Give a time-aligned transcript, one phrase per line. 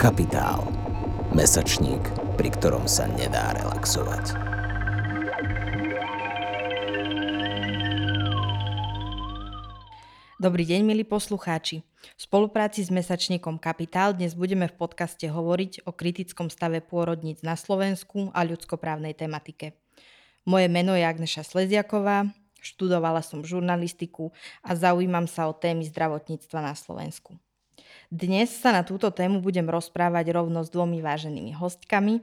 [0.00, 0.64] Kapitál.
[1.36, 2.00] Mesačník,
[2.40, 4.32] pri ktorom sa nedá relaxovať.
[10.40, 11.84] Dobrý deň, milí poslucháči.
[12.16, 17.52] V spolupráci s mesačníkom Kapitál dnes budeme v podcaste hovoriť o kritickom stave pôrodníc na
[17.60, 19.76] Slovensku a ľudskoprávnej tematike.
[20.48, 22.24] Moje meno je Agneša Sleziaková,
[22.56, 24.32] študovala som žurnalistiku
[24.64, 27.36] a zaujímam sa o témy zdravotníctva na Slovensku.
[28.10, 32.18] Dnes sa na túto tému budem rozprávať rovno s dvomi váženými hostkami.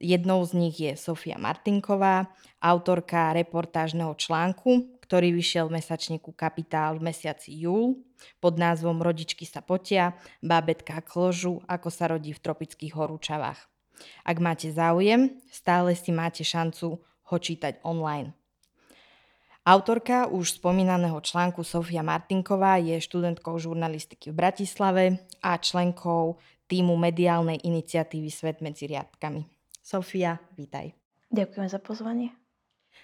[0.00, 7.12] Jednou z nich je Sofia Martinková, autorka reportážneho článku, ktorý vyšiel v mesačníku Kapitál v
[7.12, 8.00] mesiaci júl
[8.40, 13.60] pod názvom Rodičky sa potia, bábetka kložu, ako sa rodí v tropických horúčavách.
[14.24, 18.32] Ak máte záujem, stále si máte šancu ho čítať online.
[19.60, 25.04] Autorka už spomínaného článku Sofia Martinková je študentkou žurnalistiky v Bratislave
[25.44, 29.44] a členkou týmu mediálnej iniciatívy Svet medzi riadkami.
[29.84, 30.96] Sofia, vítaj.
[31.28, 32.32] Ďakujem za pozvanie.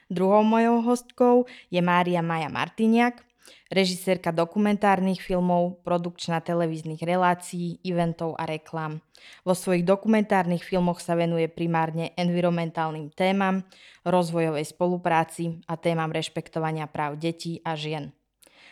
[0.08, 3.25] Druhou mojou hostkou je Mária Maja Martiniak,
[3.70, 9.02] režisérka dokumentárnych filmov, produkčná televíznych relácií, eventov a reklám.
[9.42, 13.66] Vo svojich dokumentárnych filmoch sa venuje primárne environmentálnym témam,
[14.06, 18.14] rozvojovej spolupráci a témam rešpektovania práv detí a žien.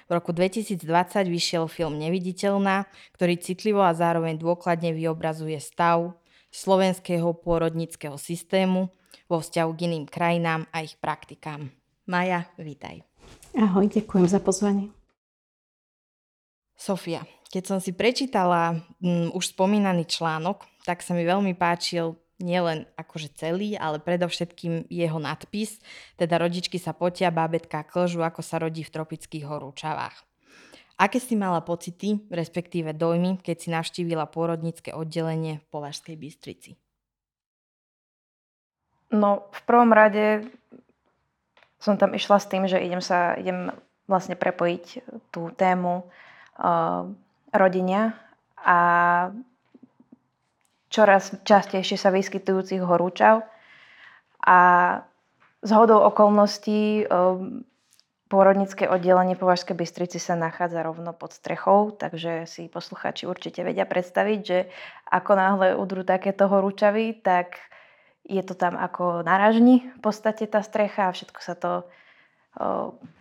[0.04, 0.84] V roku 2020
[1.32, 2.84] vyšiel film Neviditeľná,
[3.16, 6.12] ktorý citlivo a zároveň dôkladne vyobrazuje stav
[6.52, 8.92] slovenského pôrodnického systému
[9.26, 11.72] vo vzťahu k iným krajinám a ich praktikám.
[12.04, 13.13] Maja, vítaj.
[13.54, 14.90] Ahoj, ďakujem za pozvanie.
[16.74, 17.22] Sofia,
[17.54, 22.82] keď som si prečítala m, mm, už spomínaný článok, tak sa mi veľmi páčil nielen
[22.98, 25.78] akože celý, ale predovšetkým jeho nadpis,
[26.18, 30.26] teda rodičky sa potia, bábetka klžu, ako sa rodí v tropických horúčavách.
[30.98, 36.74] Aké si mala pocity, respektíve dojmy, keď si navštívila pôrodnícke oddelenie v Považskej Bystrici?
[39.14, 40.42] No, v prvom rade
[41.84, 43.68] som tam išla s tým, že idem sa, idem
[44.08, 47.04] vlastne prepojiť tú tému uh,
[47.52, 48.16] rodenia
[48.56, 48.78] a
[50.88, 53.44] čoraz častejšie sa vyskytujúcich horúčav.
[54.40, 54.58] A
[55.60, 57.64] z hodou okolností um,
[58.32, 63.84] pôrodnické oddelenie po Vašskej Bystrici sa nachádza rovno pod strechou, takže si posluchači určite vedia
[63.84, 64.72] predstaviť, že
[65.12, 67.60] ako náhle udrú takéto horúčavy, tak
[68.24, 71.84] je to tam ako náražní v podstate tá strecha a všetko sa to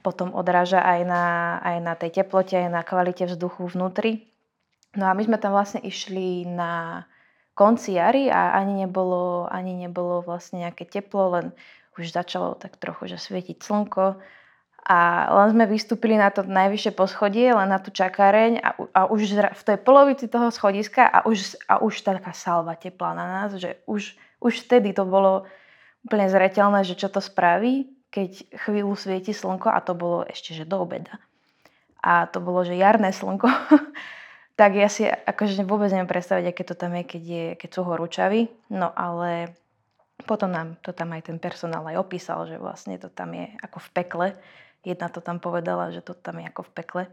[0.05, 1.25] potom odráža aj na,
[1.65, 4.29] aj na tej teplote, aj na kvalite vzduchu vnútri.
[4.93, 7.03] No a my sme tam vlastne išli na
[7.57, 11.45] konci jary a ani nebolo, ani nebolo vlastne nejaké teplo, len
[11.97, 14.21] už začalo tak trochu, že svietiť slnko.
[14.83, 14.97] A
[15.31, 19.63] len sme vystúpili na to najvyššie poschodie, len na tú čakáreň a, a už v
[19.63, 24.13] tej polovici toho schodiska a už, a už taká salva teplá na nás, že už
[24.43, 25.47] už vtedy to bolo
[26.03, 30.67] úplne zreteľné, že čo to spraví, keď chvíľu svieti slnko a to bolo ešte, že
[30.67, 31.17] do obeda.
[32.03, 33.47] A to bolo, že jarné slnko.
[34.59, 37.81] tak ja si akože vôbec neviem predstaviť, aké to tam je, keď, je, keď sú
[37.87, 38.51] horúčavy.
[38.69, 39.55] No ale
[40.29, 43.81] potom nám to tam aj ten personál aj opísal, že vlastne to tam je ako
[43.81, 44.27] v pekle.
[44.83, 47.03] Jedna to tam povedala, že to tam je ako v pekle.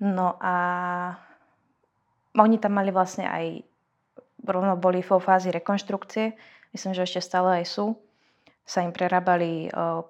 [0.00, 0.54] No a
[2.38, 3.68] oni tam mali vlastne aj
[4.44, 6.34] rovno boli vo fázi rekonštrukcie,
[6.72, 7.86] myslím, že ešte stále aj sú,
[8.64, 10.06] sa im prerábali o,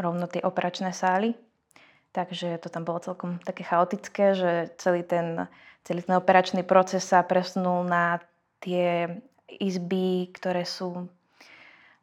[0.00, 1.36] rovno tie operačné sály,
[2.10, 5.46] takže to tam bolo celkom také chaotické, že celý ten,
[5.86, 8.18] celý ten operačný proces sa presunul na
[8.60, 9.08] tie
[9.46, 11.08] izby, ktoré sú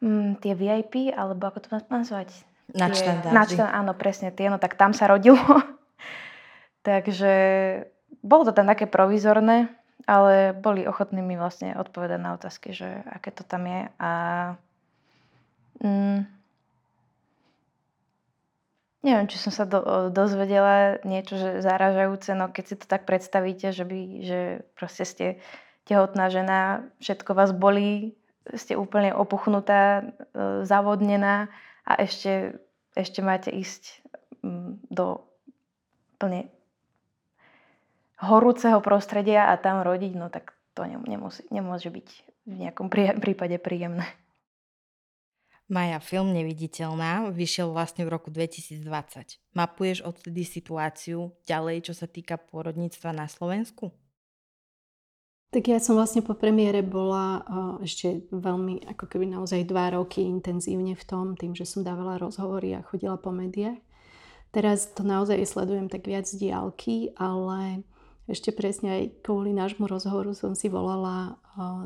[0.02, 2.32] mm, tie VIP, alebo ako to nazvať?
[2.76, 3.32] Nadštandardy.
[3.80, 5.40] áno, presne tie, no tak tam sa rodilo.
[6.88, 7.36] Takže
[8.24, 9.72] bolo to tam také provizorné,
[10.06, 14.12] ale boli ochotní mi vlastne odpovedať na otázky, že aké to tam je a
[15.82, 16.20] mm,
[19.02, 23.74] neviem, či som sa do, dozvedela niečo že zaražajúce, no keď si to tak predstavíte,
[23.74, 24.40] že, by, že
[24.78, 25.26] proste ste
[25.88, 28.14] tehotná žena, všetko vás bolí,
[28.56, 30.04] ste úplne opuchnutá, e,
[30.68, 31.48] zavodnená
[31.88, 32.60] a ešte,
[32.96, 34.04] ešte máte ísť
[34.44, 35.24] mm, do
[36.20, 36.52] plne
[38.22, 42.08] horúceho prostredia a tam rodiť, no tak to nemusí, nemôže byť
[42.48, 42.90] v nejakom
[43.22, 44.06] prípade príjemné.
[45.68, 48.80] Maja, film Neviditeľná vyšiel vlastne v roku 2020.
[49.52, 53.92] Mapuješ odtedy situáciu ďalej, čo sa týka pôrodníctva na Slovensku?
[55.52, 57.44] Tak ja som vlastne po premiére bola
[57.84, 62.72] ešte veľmi, ako keby naozaj dva roky intenzívne v tom, tým, že som dávala rozhovory
[62.72, 63.80] a chodila po médiách.
[64.56, 67.84] Teraz to naozaj sledujem tak viac z diálky, ale
[68.28, 71.40] ešte presne aj kvôli nášmu rozhovoru som si volala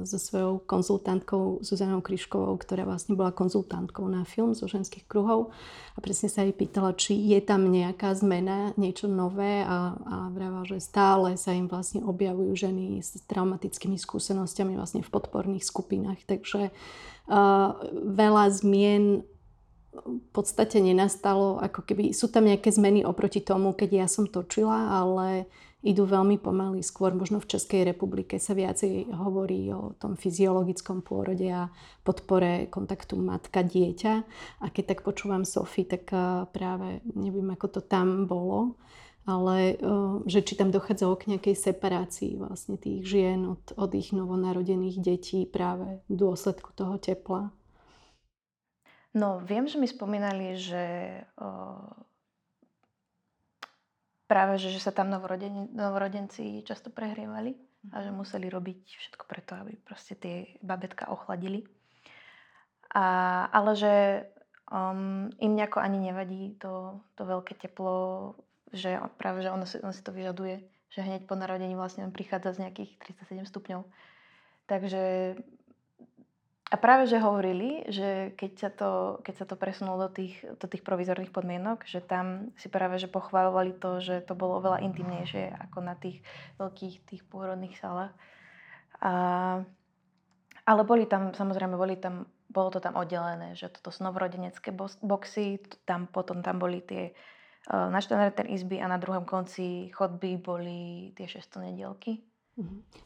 [0.04, 5.54] so svojou konzultantkou Zuzanou Kryškovou, ktorá vlastne bola konzultantkou na film zo ženských kruhov
[5.96, 10.68] a presne sa jej pýtala, či je tam nejaká zmena, niečo nové a, a vrava,
[10.68, 16.26] že stále sa im vlastne objavujú ženy s traumatickými skúsenostiami vlastne v podporných skupinách.
[16.26, 19.24] Takže uh, veľa zmien
[19.92, 25.00] v podstate nenastalo, ako keby sú tam nejaké zmeny oproti tomu, keď ja som točila,
[25.00, 26.86] ale idú veľmi pomaly.
[26.86, 31.74] Skôr možno v Českej republike sa viacej hovorí o tom fyziologickom pôrode a
[32.06, 34.14] podpore kontaktu matka-dieťa.
[34.62, 38.78] A keď tak počúvam Sofie, tak eh, práve neviem, ako to tam bolo,
[39.26, 39.78] ale eh,
[40.30, 45.50] že či tam dochádzalo k nejakej separácii vlastne tých žien od, od ich novonarodených detí
[45.50, 47.50] práve v dôsledku toho tepla.
[49.12, 50.84] No, viem, že mi spomínali, že
[51.36, 52.11] uh
[54.32, 57.52] práve, že, že sa tam novoroden, novorodenci často prehrievali
[57.92, 58.18] a že mhm.
[58.24, 61.68] museli robiť všetko preto, aby proste tie babetka ochladili.
[62.96, 63.94] A, ale že
[64.72, 68.36] um, im nejako ani nevadí to, to veľké teplo,
[68.72, 72.16] že práve, že ono si, ono si to vyžaduje, že hneď po narodení vlastne on
[72.16, 73.84] prichádza z nejakých 37 stupňov.
[74.68, 75.36] Takže
[76.72, 78.92] a práve, že hovorili, že keď sa to,
[79.28, 83.12] keď sa to presunulo do tých, do tých provizorných podmienok, že tam si práve, že
[83.12, 86.24] pochválovali to, že to bolo oveľa intimnejšie ako na tých
[86.64, 88.16] veľkých tých pôrodných salách.
[89.04, 89.12] A,
[90.64, 94.72] ale boli tam, samozrejme, boli tam, bolo to tam oddelené, že toto sú novorodenecké
[95.04, 97.12] boxy, tam potom tam boli tie
[97.68, 102.31] uh, naštandardné izby a na druhom konci chodby boli tie šestonedielky.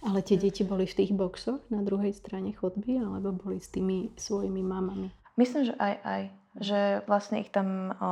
[0.05, 4.13] Ale tie deti boli v tých boxoch na druhej strane chodby alebo boli s tými
[4.17, 5.09] svojimi mamami?
[5.37, 6.21] Myslím, že aj, aj.
[6.55, 8.09] Že vlastne ich tam, o,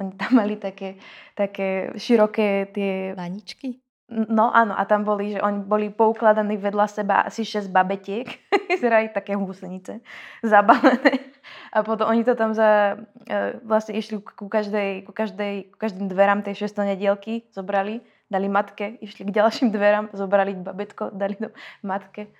[0.00, 0.96] oni tam mali také,
[1.36, 3.12] také široké tie...
[3.12, 3.78] Vaničky?
[4.06, 8.38] No áno, a tam boli, že oni boli poukladaní vedľa seba asi 6 babetiek,
[8.70, 9.98] vyzerali také húsenice,
[10.46, 11.34] zabalené.
[11.74, 16.06] A potom oni to tam za, e, vlastne išli ku každej, ku každej, ku každým
[16.06, 21.54] dverám tej 6 nedielky, zobrali dali matke, išli k ďalším dverám, zobrali babetko, dali do
[21.86, 22.30] matke.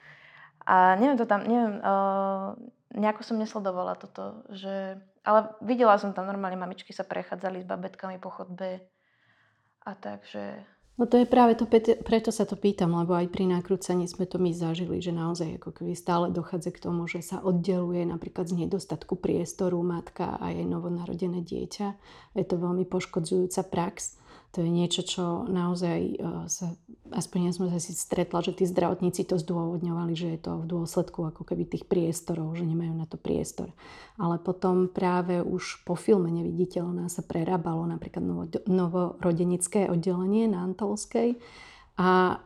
[0.66, 2.58] A neviem to tam, neviem, uh,
[2.90, 8.18] nejako som nesledovala toto, že, ale videla som tam normálne mamičky sa prechádzali s babetkami
[8.18, 8.82] po chodbe
[9.86, 10.66] a takže...
[10.96, 11.68] No to je práve to,
[12.02, 15.76] preto sa to pýtam, lebo aj pri nakrúcaní sme to my zažili, že naozaj ako
[15.76, 20.64] keby stále dochádza k tomu, že sa oddeluje napríklad z nedostatku priestoru matka a jej
[20.64, 21.86] novonarodené dieťa.
[22.32, 24.16] Je to veľmi poškodzujúca prax
[24.56, 26.72] to je niečo, čo naozaj uh, sa,
[27.12, 30.66] aspoň ja som sa si stretla, že tí zdravotníci to zdôvodňovali, že je to v
[30.72, 33.76] dôsledku ako keby tých priestorov, že nemajú na to priestor.
[34.16, 41.36] Ale potom práve už po filme Neviditeľná sa prerábalo napríklad novo, novorodenické oddelenie na Antolskej
[42.00, 42.40] a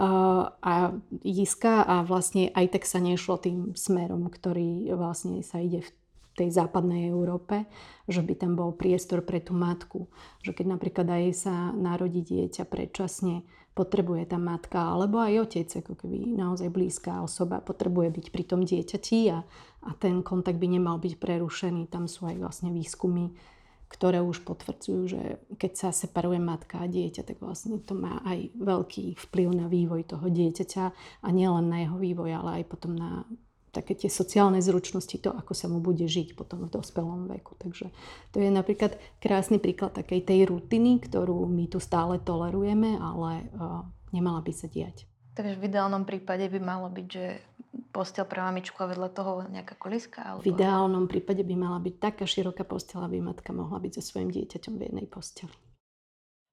[0.00, 5.92] a Jiska a vlastne aj tak sa nešlo tým smerom, ktorý vlastne sa ide v
[6.40, 7.68] tej západnej Európe,
[8.08, 10.08] že by tam bol priestor pre tú matku.
[10.40, 13.44] Že keď napríklad aj sa narodí dieťa predčasne,
[13.76, 18.60] potrebuje tá matka alebo aj otec, ako keby naozaj blízka osoba, potrebuje byť pri tom
[18.66, 19.38] dieťati a,
[19.86, 21.86] a ten kontakt by nemal byť prerušený.
[21.88, 23.30] Tam sú aj vlastne výskumy,
[23.90, 25.22] ktoré už potvrdzujú, že
[25.54, 30.02] keď sa separuje matka a dieťa, tak vlastne to má aj veľký vplyv na vývoj
[30.12, 30.84] toho dieťaťa
[31.22, 33.22] a nielen na jeho vývoj, ale aj potom na
[33.70, 37.54] také tie sociálne zručnosti, to, ako sa mu bude žiť potom v dospelom veku.
[37.58, 37.90] Takže
[38.34, 43.86] to je napríklad krásny príklad takej tej rutiny, ktorú my tu stále tolerujeme, ale uh,
[44.10, 45.06] nemala by sa diať.
[45.38, 47.24] Takže v ideálnom prípade by malo byť, že
[47.94, 50.26] postel pre mamičku a vedľa toho nejaká koliska?
[50.26, 50.42] Alebo...
[50.42, 54.34] V ideálnom prípade by mala byť taká široká postel, aby matka mohla byť so svojím
[54.34, 55.54] dieťaťom v jednej posteli.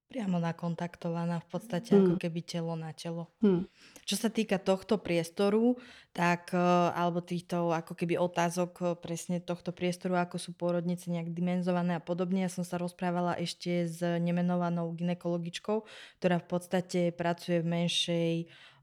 [0.07, 1.99] Priamo nakontaktovaná v podstate hmm.
[1.99, 3.27] ako keby telo na telo.
[3.43, 3.67] Hmm.
[4.07, 5.75] Čo sa týka tohto priestoru,
[6.15, 6.63] tak e,
[6.95, 12.01] alebo týchto ako keby otázok e, presne tohto priestoru, ako sú pôrodnice nejak dimenzované a
[12.01, 12.47] podobne.
[12.47, 15.83] Ja som sa rozprávala ešte s nemenovanou ginekologičkou,
[16.23, 18.31] ktorá v podstate pracuje v menšej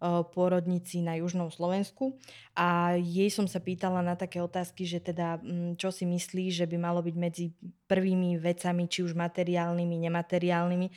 [0.04, 2.20] pôrodnici na južnom Slovensku
[2.52, 6.68] a jej som sa pýtala na také otázky, že teda mm, čo si myslí, že
[6.68, 7.56] by malo byť medzi
[7.88, 10.88] prvými vecami, či už materiálnymi, nemateriálnymi,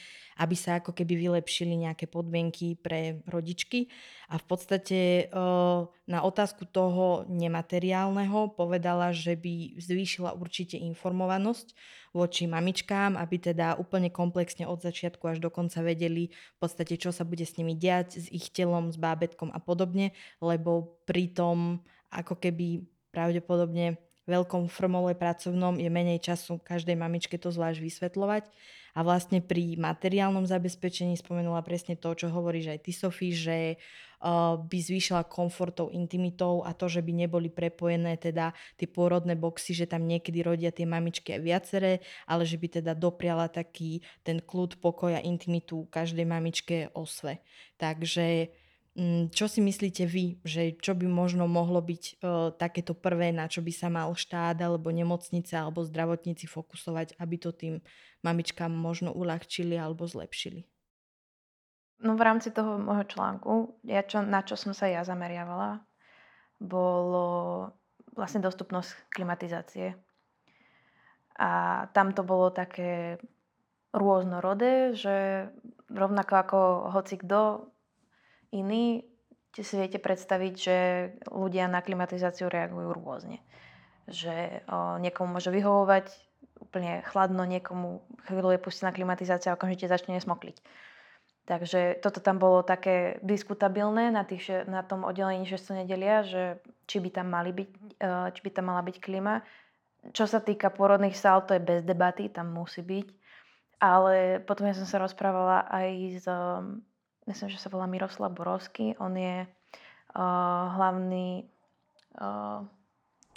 [0.44, 3.88] aby sa ako keby vylepšili nejaké podmienky pre rodičky.
[4.28, 5.00] A v podstate
[6.04, 11.72] na otázku toho nemateriálneho povedala, že by zvýšila určite informovanosť
[12.18, 17.14] voči mamičkám, aby teda úplne komplexne od začiatku až do konca vedeli v podstate, čo
[17.14, 21.86] sa bude s nimi diať, s ich telom, s bábetkom a podobne, lebo pri tom
[22.10, 22.82] ako keby
[23.14, 28.44] pravdepodobne veľkom frmole pracovnom je menej času každej mamičke to zvlášť vysvetľovať.
[28.98, 34.58] A vlastne pri materiálnom zabezpečení spomenula presne to, čo hovoríš aj ty, Sofie, že uh,
[34.58, 39.86] by zvýšila komfortou, intimitou a to, že by neboli prepojené teda tie pôrodné boxy, že
[39.86, 41.92] tam niekedy rodia tie mamičky aj viaceré,
[42.26, 47.38] ale že by teda dopriala taký ten kľud, pokoj a intimitu každej mamičke osve.
[47.78, 48.50] Takže
[49.30, 53.62] čo si myslíte vy, že čo by možno mohlo byť uh, takéto prvé, na čo
[53.62, 57.86] by sa mal štát alebo nemocnice alebo zdravotníci fokusovať, aby to tým
[58.26, 60.66] mamičkám možno uľahčili alebo zlepšili?
[62.02, 65.86] No v rámci toho môjho článku, ja čo, na čo som sa ja zameriavala,
[66.58, 67.70] bolo
[68.18, 69.94] vlastne dostupnosť klimatizácie.
[71.38, 71.50] A
[71.94, 73.22] tam to bolo také
[73.94, 75.50] rôznorodé, že
[75.94, 76.60] rovnako ako
[76.98, 77.70] hoci kto
[78.52, 79.04] iní,
[79.64, 80.78] si viete predstaviť, že
[81.30, 83.42] ľudia na klimatizáciu reagujú rôzne.
[84.06, 86.14] Že o, niekomu môže vyhovovať
[86.62, 90.62] úplne chladno, niekomu chvíľu je pustená klimatizácia a okamžite začne smokliť.
[91.48, 95.80] Takže toto tam bolo také diskutabilné na, tých, na tom oddelení 6.
[95.80, 96.60] nedelia, že
[96.92, 97.70] či by tam, mali byť,
[98.04, 99.40] e, či by tam mala byť klima.
[100.12, 103.08] Čo sa týka pôrodných sál, to je bez debaty, tam musí byť.
[103.80, 105.90] Ale potom ja som sa rozprávala aj
[106.20, 106.26] s
[107.28, 108.96] myslím, že sa volá Miroslav Borovský.
[108.98, 111.46] On je uh, hlavný
[112.20, 112.64] uh,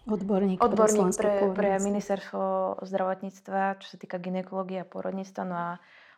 [0.06, 5.42] odborník, odborník pre, pre ministerstvo zdravotníctva, čo sa týka ginekológie a porodníctva.
[5.44, 5.68] No a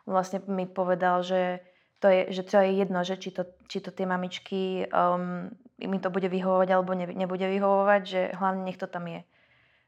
[0.07, 1.59] on vlastne mi povedal, že
[2.03, 5.47] to je, že to je jedno, že či to, či to tie mamičky um,
[5.79, 9.21] mi to bude vyhovovať alebo ne, nebude vyhovovať, že hlavne nech to tam je.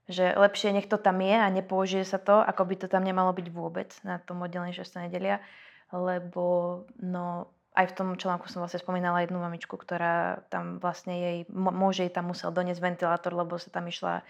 [0.06, 3.36] Že lepšie nech to tam je a nepoužije sa to, ako by to tam nemalo
[3.36, 5.12] byť vôbec na tom oddelení 6.
[5.12, 5.44] nedelia,
[5.92, 11.38] lebo no, aj v tom článku som vlastne spomínala jednu mamičku, ktorá tam vlastne jej,
[11.52, 14.24] môže jej tam musel doniesť ventilátor, lebo sa tam išla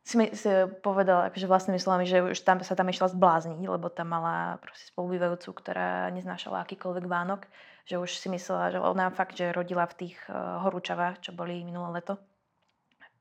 [0.00, 0.48] si, si
[0.80, 4.88] povedala akože vlastnými slovami, že už tam sa tam išla zblázniť, lebo tam mala proste
[4.88, 7.44] spolubývajúcu, ktorá neznášala akýkoľvek Vánok,
[7.84, 11.60] že už si myslela, že ona fakt, že rodila v tých uh, horúčavách, čo boli
[11.60, 12.16] minulé leto.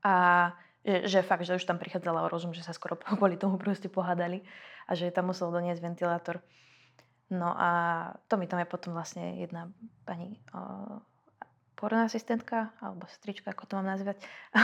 [0.07, 3.59] A že, že fakt, že už tam prichádzala o rozum, že sa skoro kvôli tomu
[3.59, 4.41] proste pohádali
[4.87, 6.39] a že tam musel doniesť ventilátor.
[7.29, 7.69] No a
[8.25, 9.69] to mi tam je potom vlastne jedna
[10.01, 10.97] pani uh,
[11.77, 14.17] porodná asistentka, alebo sestrička, ako to mám nazvať.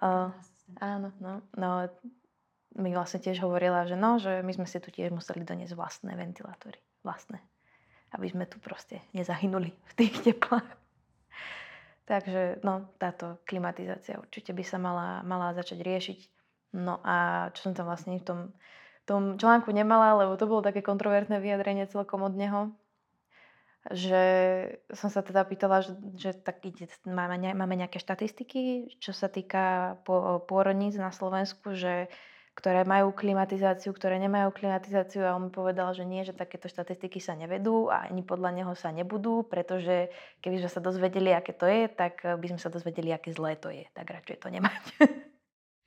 [0.00, 0.30] uh,
[0.78, 1.90] áno, no, no,
[2.78, 6.14] mi vlastne tiež hovorila, že no, že my sme si tu tiež museli doniesť vlastné
[6.14, 6.78] ventilátory.
[7.02, 7.42] Vlastné.
[8.14, 10.66] Aby sme tu proste nezahynuli v tých teplách.
[12.10, 16.20] Takže no, táto klimatizácia určite by sa mala, mala začať riešiť.
[16.78, 18.40] No a čo som tam vlastne v tom
[19.10, 22.70] tom článku nemala, lebo to bolo také kontroverzné vyjadrenie celkom od neho,
[23.90, 24.22] že
[24.94, 29.26] som sa teda pýtala, že, že tak ide, máme, ne, máme nejaké štatistiky, čo sa
[29.26, 29.98] týka
[30.46, 32.06] pôrodníc na Slovensku, že
[32.54, 37.16] ktoré majú klimatizáciu, ktoré nemajú klimatizáciu a on mi povedal, že nie, že takéto štatistiky
[37.16, 40.12] sa nevedú a ani podľa neho sa nebudú, pretože
[40.44, 43.72] keby sme sa dozvedeli, aké to je, tak by sme sa dozvedeli, aké zlé to
[43.72, 43.88] je.
[43.96, 44.82] Tak radšej to nemať.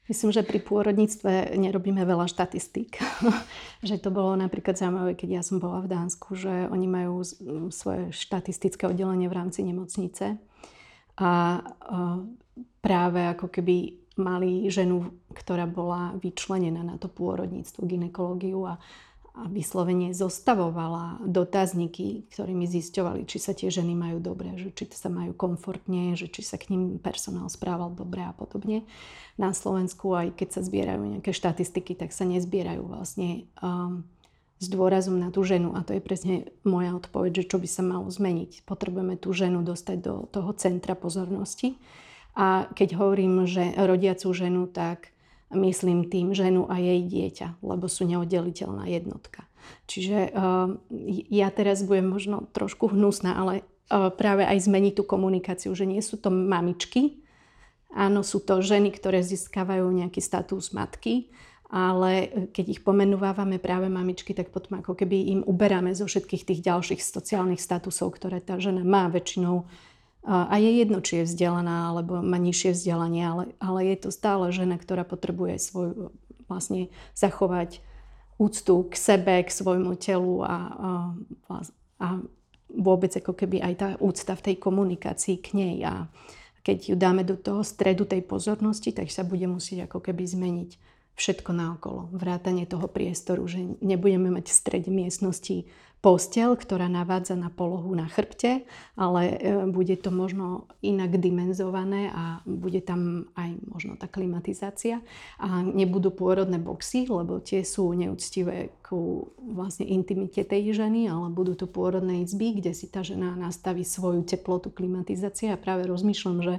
[0.04, 3.00] Myslím, že pri pôrodníctve nerobíme veľa štatistík.
[3.88, 7.24] že to bolo napríklad zaujímavé, keď ja som bola v Dánsku, že oni majú
[7.72, 10.36] svoje štatistické oddelenie v rámci nemocnice
[11.16, 11.62] a
[12.82, 18.78] práve ako keby mali ženu, ktorá bola vyčlenená na to pôrodníctvo, ginekológiu a
[19.34, 25.10] a vyslovene zostavovala dotazníky, ktorými zisťovali, či sa tie ženy majú dobre, že či sa
[25.10, 28.86] majú komfortne, že či sa k ním personál správal dobre a podobne.
[29.42, 34.06] Na Slovensku, aj keď sa zbierajú nejaké štatistiky, tak sa nezbierajú vlastne um,
[34.62, 35.74] s dôrazom na tú ženu.
[35.74, 38.70] A to je presne moja odpoveď, že čo by sa malo zmeniť.
[38.70, 41.82] Potrebujeme tú ženu dostať do toho centra pozornosti.
[42.38, 45.12] A keď hovorím, že rodiacu ženu, tak
[45.52, 49.44] myslím tým ženu a jej dieťa, lebo sú neoddeliteľná jednotka.
[49.88, 50.76] Čiže uh,
[51.32, 56.00] ja teraz budem možno trošku hnusná, ale uh, práve aj zmeniť tú komunikáciu, že nie
[56.00, 57.24] sú to mamičky,
[57.94, 61.30] áno, sú to ženy, ktoré získavajú nejaký status matky,
[61.74, 66.62] ale keď ich pomenúvame práve mamičky, tak potom ako keby im uberáme zo všetkých tých
[66.62, 69.66] ďalších sociálnych statusov, ktoré tá žena má väčšinou
[70.24, 74.48] a je jedno, či je vzdelaná alebo má nižšie vzdelanie, ale, ale je to stále
[74.56, 76.15] žena, ktorá potrebuje svoj,
[76.48, 77.84] vlastne zachovať
[78.39, 80.89] úctu k sebe, k svojmu telu a, a,
[82.00, 82.08] a
[82.72, 85.77] vôbec ako keby aj tá úcta v tej komunikácii k nej.
[85.84, 86.08] A
[86.63, 90.72] keď ju dáme do toho stredu tej pozornosti, tak sa bude musieť ako keby zmeniť
[91.13, 92.10] všetko naokolo.
[92.15, 95.70] Vrátanie toho priestoru, že nebudeme mať v strede miestnosti
[96.04, 98.68] postel, ktorá navádza na polohu na chrbte,
[99.00, 105.00] ale e, bude to možno inak dimenzované a bude tam aj možno tá klimatizácia.
[105.40, 111.56] A nebudú pôrodné boxy, lebo tie sú neúctivé ku vlastne intimite tej ženy, ale budú
[111.56, 116.56] to pôrodné izby, kde si tá žena nastaví svoju teplotu klimatizácie a práve rozmýšľam, že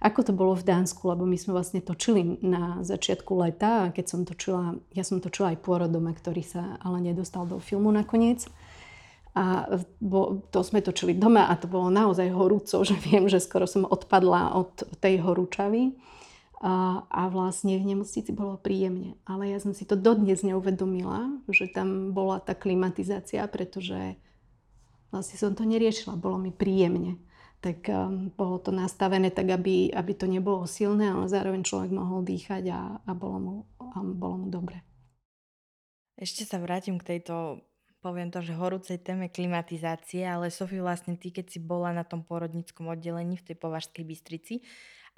[0.00, 4.06] ako to bolo v Dánsku, lebo my sme vlastne točili na začiatku leta a keď
[4.08, 8.48] som točila, ja som točila aj pôrodome, ktorý sa ale nedostal do filmu nakoniec.
[9.30, 9.78] A
[10.50, 14.58] to sme točili doma a to bolo naozaj horúco, že viem, že skoro som odpadla
[14.58, 15.94] od tej horúčavy.
[16.60, 19.16] A, a vlastne v nemocnici bolo príjemne.
[19.24, 24.20] Ale ja som si to dodnes neuvedomila, že tam bola tá klimatizácia, pretože
[25.08, 27.16] vlastne som to neriešila, bolo mi príjemne.
[27.64, 32.24] Tak um, bolo to nastavené tak, aby, aby to nebolo silné, ale zároveň človek mohol
[32.28, 34.84] dýchať a, a, bolo, mu, a bolo mu dobre.
[36.20, 37.64] Ešte sa vrátim k tejto
[38.00, 42.24] poviem to, že horúcej téme klimatizácie, ale Sofie, vlastne ty, keď si bola na tom
[42.24, 44.54] porodníckom oddelení v tej Považskej Bystrici,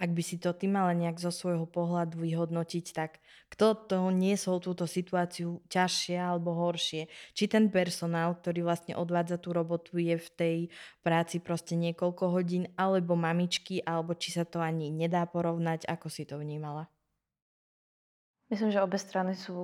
[0.02, 3.22] ak by si to ty mala nejak zo svojho pohľadu vyhodnotiť, tak
[3.52, 7.06] kto to niesol túto situáciu ťažšie alebo horšie?
[7.36, 10.56] Či ten personál, ktorý vlastne odvádza tú robotu, je v tej
[11.06, 16.26] práci proste niekoľko hodín, alebo mamičky, alebo či sa to ani nedá porovnať, ako si
[16.26, 16.88] to vnímala?
[18.50, 19.56] Myslím, že obe strany sú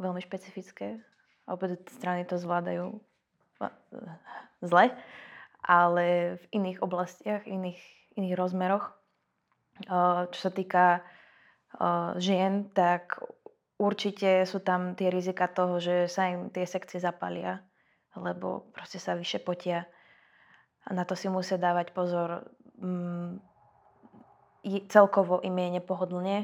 [0.00, 1.02] veľmi špecifické
[1.48, 2.96] obe strany to zvládajú
[4.64, 4.92] zle,
[5.64, 7.80] ale v iných oblastiach, iných,
[8.16, 8.92] iných rozmeroch.
[10.30, 11.04] Čo sa týka
[12.20, 13.20] žien, tak
[13.80, 17.60] určite sú tam tie rizika toho, že sa im tie sekcie zapalia,
[18.14, 19.88] lebo proste sa vyše potia.
[20.84, 22.44] A na to si musia dávať pozor.
[22.76, 23.40] Mm,
[24.92, 26.36] celkovo im je nepohodlne.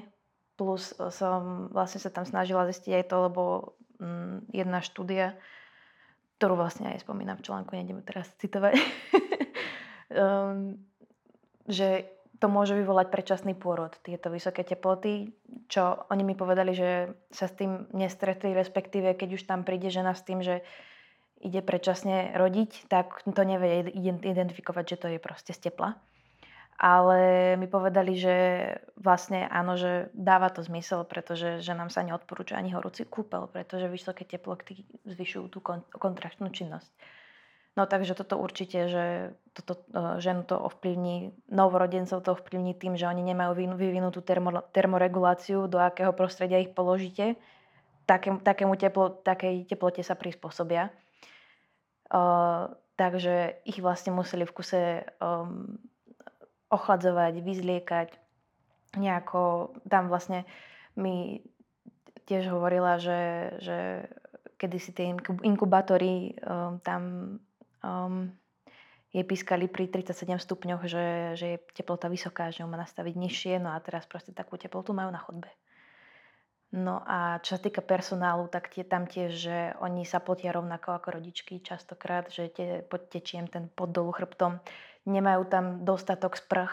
[0.56, 3.42] Plus som vlastne sa tam snažila zistiť aj to, lebo
[4.50, 5.36] jedna štúdia,
[6.40, 8.74] ktorú vlastne aj spomínam v článku, nejdeme teraz citovať,
[10.16, 10.80] um,
[11.68, 12.08] že
[12.40, 15.36] to môže vyvolať predčasný pôrod, tieto vysoké teploty,
[15.68, 20.16] čo oni mi povedali, že sa s tým nestretli, respektíve keď už tam príde žena
[20.16, 20.64] s tým, že
[21.44, 23.92] ide predčasne rodiť, tak to nevie
[24.24, 26.00] identifikovať, že to je proste z tepla
[26.80, 28.36] ale mi povedali, že
[28.96, 33.84] vlastne áno, že dáva to zmysel, pretože že nám sa neodporúča ani horúci kúpel, pretože
[33.84, 35.60] vysoké teploty zvyšujú tú
[35.92, 36.88] kontrakčnú činnosť.
[37.76, 39.04] No takže toto určite, že
[39.52, 45.68] toto e, ženu to ovplyvní, novorodencov to ovplyvní tým, že oni nemajú vyvinutú termo, termoreguláciu,
[45.68, 47.36] do akého prostredia ich položíte.
[48.08, 50.90] Takém, takému teplo, takej teplote sa prispôsobia.
[52.10, 54.82] Uh, takže ich vlastne museli v kuse
[55.22, 55.78] um,
[56.70, 58.08] ochladzovať, vyzliekať.
[58.96, 60.46] Nejako tam vlastne
[60.94, 61.42] mi
[62.26, 63.78] tiež hovorila, že, že
[64.78, 65.10] si tie
[65.42, 67.02] inkubátory um, tam
[67.82, 68.30] um,
[69.10, 73.54] jej pískali pri 37 stupňoch, že, že je teplota vysoká, že ju má nastaviť nižšie,
[73.58, 75.50] no a teraz proste takú teplotu majú na chodbe.
[76.70, 80.94] No a čo sa týka personálu, tak tie, tam tiež, že oni sa potia rovnako
[80.94, 84.62] ako rodičky častokrát, že tie, tečiem ten pod dolu chrbtom
[85.08, 86.72] nemajú tam dostatok sprch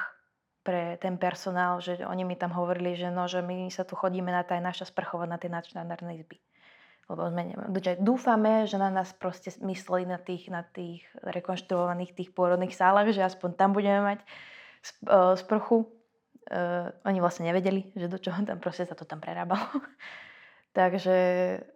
[0.67, 4.27] pre ten personál, že oni mi tam hovorili, že, no, že my sa tu chodíme
[4.27, 6.43] na taj naša sprchovať na tie nadštandardné izby.
[7.07, 7.55] Lebo sme,
[8.03, 13.23] dúfame, že na nás proste mysleli na tých, na tých rekonštruovaných tých pôrodných sálach, že
[13.23, 14.27] aspoň tam budeme mať e,
[15.39, 15.87] sprchu.
[16.47, 19.67] Uh, oni vlastne nevedeli, že do čoho tam proste sa to tam prerábalo.
[20.79, 21.19] Takže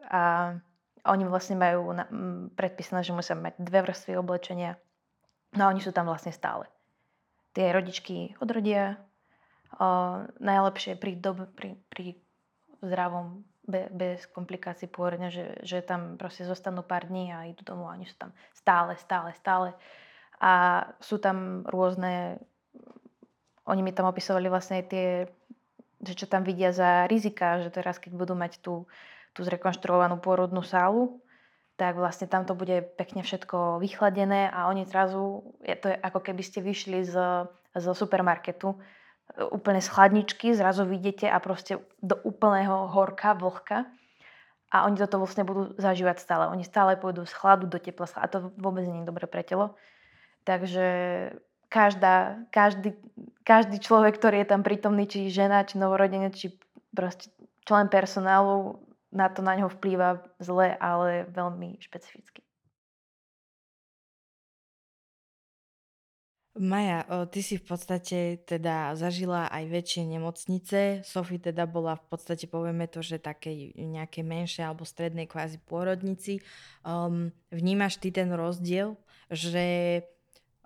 [0.08, 0.56] a
[1.04, 4.80] oni vlastne majú na, m, predpísané, že musia mať dve vrstvy oblečenia,
[5.56, 6.68] No a oni sú tam vlastne stále.
[7.52, 8.96] Tie rodičky odrodia,
[9.76, 12.16] o, najlepšie pri, dob, pri, pri
[12.80, 17.92] zdravom, be, bez komplikácií pôrodne, že, že tam proste zostanú pár dní a idú domov
[17.92, 19.70] a oni sú tam stále, stále, stále.
[20.42, 22.42] A sú tam rôzne,
[23.70, 25.30] oni mi tam opisovali vlastne tie,
[26.02, 28.90] že čo tam vidia za rizika, že teraz keď budú mať tú,
[29.38, 31.21] tú zrekonštruovanú pôrodnú sálu,
[31.82, 36.46] tak vlastne tam to bude pekne všetko vychladené a oni zrazu, je to ako keby
[36.46, 37.18] ste vyšli z,
[37.74, 38.78] z supermarketu,
[39.50, 43.90] úplne z chladničky, zrazu vidíte a proste do úplného horka, vlhka.
[44.70, 46.54] A oni toto vlastne budú zažívať stále.
[46.54, 49.74] Oni stále pôjdu z chladu do tepla a to vôbec nie je dobre pre telo.
[50.46, 50.86] Takže
[51.66, 52.94] každá, každý,
[53.42, 56.54] každý človek, ktorý je tam prítomný, či žena, či novorodenec, či
[56.94, 57.34] proste
[57.66, 58.80] člen personálu,
[59.12, 62.42] na to na ňo vplýva zle, ale veľmi špecificky.
[66.52, 71.00] Maja, ty si v podstate teda zažila aj väčšie nemocnice.
[71.08, 76.44] Sofie teda bola v podstate, povieme to, že takej nejakej menšej alebo strednej kvázi pôrodnici.
[76.84, 79.00] Um, vnímaš ty ten rozdiel,
[79.32, 80.04] že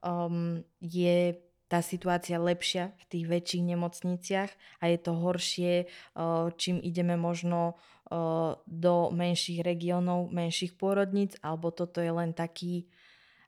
[0.01, 1.37] um, je
[1.75, 5.73] tá situácia lepšia v tých väčších nemocniciach a je to horšie,
[6.15, 12.87] uh, čím ideme možno uh, do menších regiónov, menších pôrodníc, alebo toto je len taký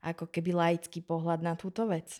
[0.03, 2.19] ako keby laický pohľad na túto vec?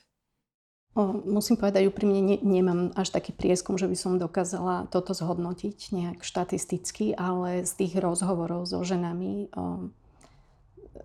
[1.28, 6.26] Musím povedať úprimne, ne, nemám až taký prieskum, že by som dokázala toto zhodnotiť nejak
[6.26, 9.93] štatisticky, ale z tých rozhovorov so ženami o,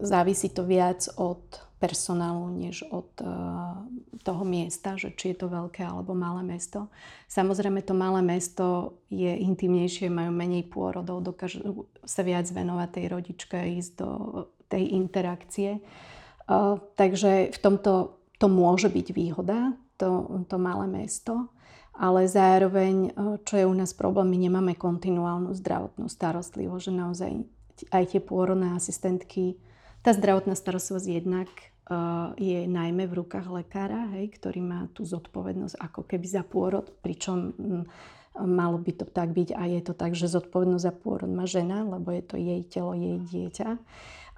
[0.01, 1.43] závisí to viac od
[1.83, 3.83] personálu, než od uh,
[4.23, 6.87] toho miesta, že či je to veľké alebo malé mesto.
[7.27, 13.59] Samozrejme to malé mesto je intimnejšie, majú menej pôrodov, dokážu sa viac venovať tej rodičke,
[13.83, 14.11] ísť do
[14.71, 15.83] tej interakcie.
[16.47, 21.51] Uh, takže v tomto to môže byť výhoda, to, to malé mesto,
[21.95, 23.15] ale zároveň,
[23.47, 27.31] čo je u nás problém, my nemáme kontinuálnu zdravotnú starostlivosť, že naozaj
[27.95, 29.61] aj tie pôrodné asistentky,
[30.03, 31.49] tá zdravotná starostlivosť jednak
[32.39, 37.53] je najmä v rukách lekára, hej, ktorý má tú zodpovednosť ako keby za pôrod, pričom
[37.53, 37.85] mm,
[38.47, 41.85] malo by to tak byť a je to tak, že zodpovednosť za pôrod má žena,
[41.85, 43.71] lebo je to jej telo, jej dieťa.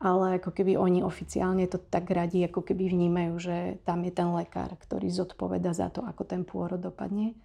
[0.02, 4.26] Ale ako keby oni oficiálne to tak radi, ako keby vnímajú, že tam je ten
[4.34, 7.38] lekár, ktorý zodpoveda za to, ako ten pôrod dopadne.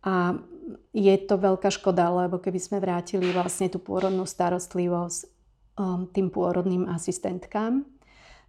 [0.00, 0.40] A
[0.96, 5.33] je to veľká škoda, lebo keby sme vrátili vlastne tú pôrodnú starostlivosť
[6.14, 7.82] tým pôrodným asistentkám,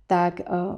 [0.06, 0.78] tak uh,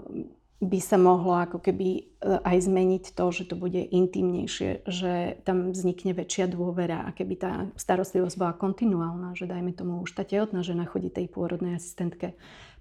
[0.58, 2.02] by sa mohlo ako keby e,
[2.42, 7.52] aj zmeniť to, že to bude intimnejšie, že tam vznikne väčšia dôvera a keby tá
[7.78, 12.34] starostlivosť bola kontinuálna, že dajme tomu už tá tehotná žena chodí tej pôrodnej asistentke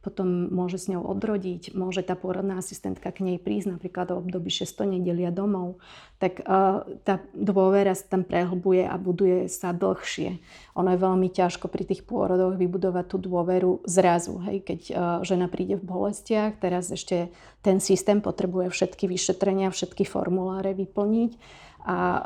[0.06, 4.54] potom môže s ňou odrodiť, môže tá pôrodná asistentka k nej prísť napríklad do období
[4.54, 5.82] 600 nedelia domov,
[6.22, 10.38] tak uh, tá dôvera sa tam prehlbuje a buduje sa dlhšie.
[10.78, 14.94] Ono je veľmi ťažko pri tých pôrodoch vybudovať tú dôveru zrazu, hej, keď uh,
[15.26, 17.34] žena príde v bolestiach, teraz ešte
[17.66, 21.34] ten systém potrebuje všetky vyšetrenia, všetky formuláre vyplniť
[21.82, 22.22] a uh,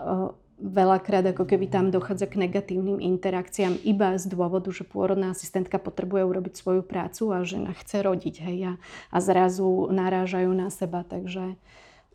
[0.61, 6.23] veľakrát ako keby tam dochádza k negatívnym interakciám iba z dôvodu, že pôrodná asistentka potrebuje
[6.29, 8.73] urobiť svoju prácu a žena chce rodiť hej, a,
[9.11, 11.01] a zrazu narážajú na seba.
[11.03, 11.57] Takže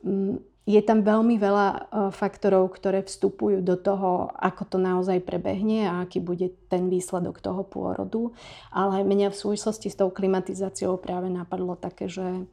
[0.06, 1.80] mm, je tam veľmi veľa uh,
[2.10, 7.62] faktorov, ktoré vstupujú do toho, ako to naozaj prebehne a aký bude ten výsledok toho
[7.62, 8.34] pôrodu.
[8.74, 12.50] Ale mňa v súvislosti s tou klimatizáciou práve napadlo také, že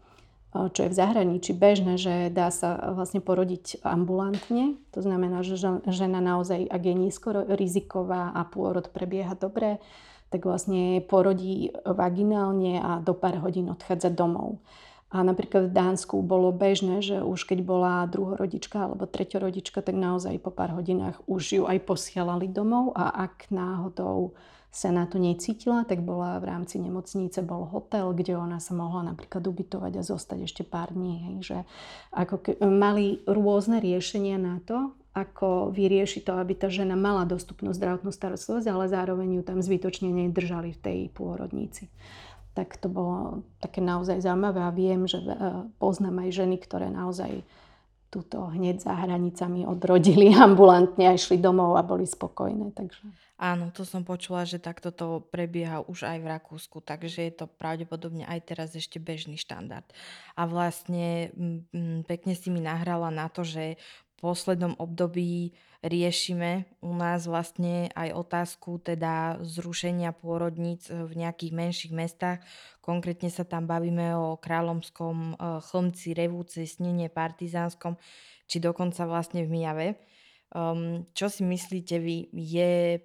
[0.53, 4.77] čo je v zahraničí bežné, že dá sa vlastne porodiť ambulantne.
[4.93, 5.57] To znamená, že
[5.89, 9.81] žena naozaj, ak je nízko riziková a pôrod prebieha dobre,
[10.29, 14.61] tak vlastne porodí vaginálne a do pár hodín odchádza domov.
[15.13, 20.41] A napríklad v Dánsku bolo bežné, že už keď bola druhorodička alebo treťorodička, tak naozaj
[20.41, 24.33] po pár hodinách už ju aj posielali domov a ak náhodou
[24.73, 29.05] sa na to necítila, tak bola v rámci nemocnice, bol hotel, kde ona sa mohla
[29.05, 31.29] napríklad ubytovať a zostať ešte pár dní.
[31.29, 31.59] Hej, že
[32.09, 37.77] ako ke, mali rôzne riešenia na to, ako vyriešiť to, aby tá žena mala dostupnú
[37.77, 41.93] zdravotnú starostlivosť, ale zároveň ju tam zbytočne nedržali v tej pôrodnici.
[42.57, 45.29] Tak to bolo také naozaj zaujímavé a viem, že e,
[45.77, 47.45] poznám aj ženy, ktoré naozaj
[48.13, 52.77] túto hneď za hranicami odrodili ambulantne a išli domov a boli spokojné.
[52.77, 53.01] Takže...
[53.43, 57.51] Áno, to som počula, že takto to prebieha už aj v Rakúsku, takže je to
[57.51, 59.83] pravdepodobne aj teraz ešte bežný štandard.
[60.39, 63.83] A vlastne m, pekne si mi nahrala na to, že
[64.23, 65.51] poslednom období
[65.83, 72.39] riešime u nás vlastne aj otázku teda zrušenia pôrodníc v nejakých menších mestách.
[72.79, 75.33] Konkrétne sa tam bavíme o Kráľomskom e,
[75.67, 77.99] chlmci, Revúce, Snine, Partizánskom,
[78.47, 79.89] či dokonca vlastne v Mijave.
[80.53, 83.03] Um, čo si myslíte vy, je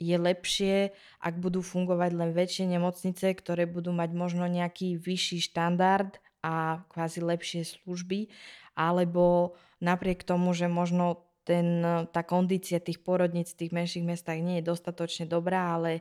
[0.00, 6.16] je lepšie, ak budú fungovať len väčšie nemocnice, ktoré budú mať možno nejaký vyšší štandard
[6.40, 8.32] a kvázi lepšie služby,
[8.80, 9.52] alebo
[9.84, 14.68] napriek tomu, že možno ten, tá kondícia tých porodníc v tých menších mestách nie je
[14.72, 16.00] dostatočne dobrá, ale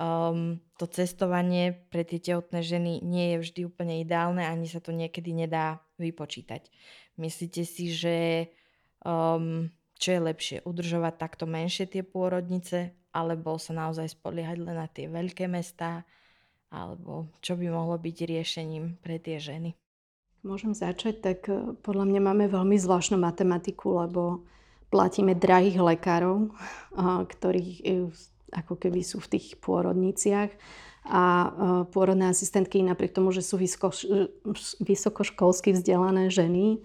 [0.00, 4.96] um, to cestovanie pre tie tehotné ženy nie je vždy úplne ideálne, ani sa to
[4.96, 6.72] niekedy nedá vypočítať.
[7.20, 8.16] Myslíte si, že
[9.04, 9.68] um,
[10.00, 15.06] čo je lepšie, udržovať takto menšie tie pôrodnice alebo sa naozaj spoliehať len na tie
[15.06, 16.02] veľké mestá,
[16.74, 19.78] alebo čo by mohlo byť riešením pre tie ženy.
[20.44, 24.44] Môžem začať, tak e, podľa mňa máme veľmi zvláštnu matematiku, lebo
[24.92, 26.52] platíme drahých lekárov,
[27.32, 28.12] ktorí e,
[28.52, 30.52] ako keby sú v tých pôrodniciach
[31.08, 31.48] a e,
[31.88, 33.56] pôrodné asistentky napriek tomu, že sú
[34.84, 36.84] vysokoškolsky vzdelané ženy,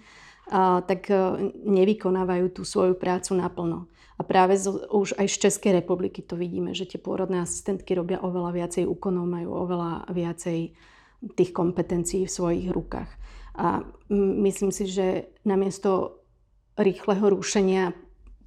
[0.89, 1.13] tak
[1.61, 3.85] nevykonávajú tú svoju prácu naplno.
[4.17, 8.17] A práve z, už aj z Českej republiky to vidíme, že tie pôrodné asistentky robia
[8.17, 10.73] oveľa viacej úkonov, majú oveľa viacej
[11.37, 13.13] tých kompetencií v svojich rukách.
[13.59, 13.83] A
[14.15, 16.23] myslím si, že namiesto
[16.79, 17.91] rýchleho rušenia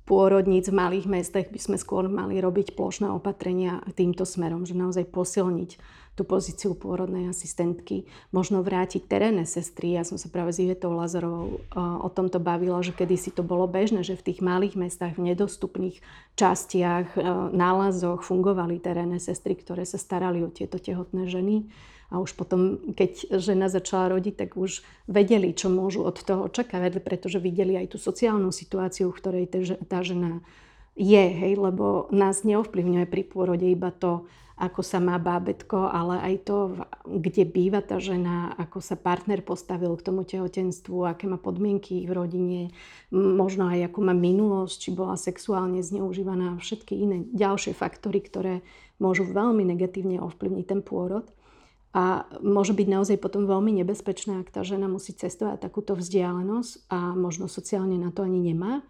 [0.08, 5.06] pôrodníc v malých mestách by sme skôr mali robiť plošné opatrenia týmto smerom, že naozaj
[5.12, 8.04] posilniť tú pozíciu pôrodnej asistentky,
[8.36, 9.96] možno vrátiť terénne sestry.
[9.96, 14.04] Ja som sa práve s Ivetou Lazarovou o tomto bavila, že kedysi to bolo bežné,
[14.04, 16.04] že v tých malých mestách, v nedostupných
[16.36, 17.16] častiach,
[17.52, 21.72] nálazoch fungovali terénne sestry, ktoré sa starali o tieto tehotné ženy
[22.12, 27.00] a už potom, keď žena začala rodiť, tak už vedeli, čo môžu od toho očakávať,
[27.00, 29.44] pretože videli aj tú sociálnu situáciu, v ktorej
[29.88, 30.44] tá žena
[30.92, 34.28] je, hej, lebo nás neovplyvňuje pri pôrode iba to,
[34.62, 36.56] ako sa má bábetko, ale aj to,
[37.08, 42.12] kde býva tá žena, ako sa partner postavil k tomu tehotenstvu, aké má podmienky v
[42.12, 42.60] rodine,
[43.10, 48.54] možno aj ako má minulosť, či bola sexuálne zneužívaná, všetky iné ďalšie faktory, ktoré
[49.02, 51.26] môžu veľmi negatívne ovplyvniť ten pôrod.
[51.92, 57.12] A môže byť naozaj potom veľmi nebezpečné, ak tá žena musí cestovať takúto vzdialenosť a
[57.12, 58.80] možno sociálne na to ani nemá.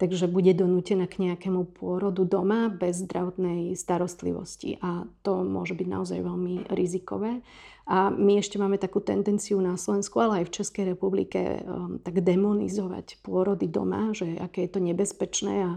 [0.00, 4.80] Takže bude donútená k nejakému pôrodu doma bez zdravotnej starostlivosti.
[4.80, 7.44] A to môže byť naozaj veľmi rizikové.
[7.84, 12.24] A my ešte máme takú tendenciu na Slovensku, ale aj v Českej republike um, tak
[12.24, 15.72] demonizovať pôrody doma, že aké je to nebezpečné a,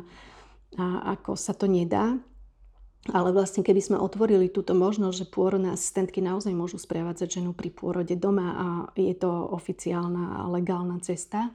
[0.79, 0.85] a
[1.19, 2.15] ako sa to nedá.
[3.11, 7.67] Ale vlastne, keby sme otvorili túto možnosť, že pôrodné asistentky naozaj môžu sprevádzať ženu pri
[7.67, 11.51] pôrode doma a je to oficiálna a legálna cesta,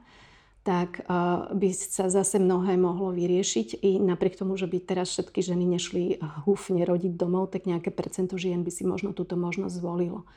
[0.61, 1.01] tak
[1.49, 3.81] by sa zase mnohé mohlo vyriešiť.
[3.81, 8.37] I napriek tomu, že by teraz všetky ženy nešli húfne rodiť domov, tak nejaké percento
[8.37, 10.29] žien by si možno túto možnosť zvolilo.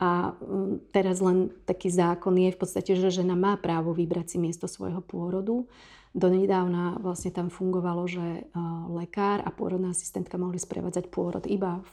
[0.00, 0.32] A
[0.92, 5.04] teraz len taký zákon je v podstate, že žena má právo vybrať si miesto svojho
[5.04, 5.68] pôrodu
[6.16, 8.48] Donedávna vlastne tam fungovalo, že
[8.88, 11.92] lekár a pôrodná asistentka mohli sprevádzať pôrod iba v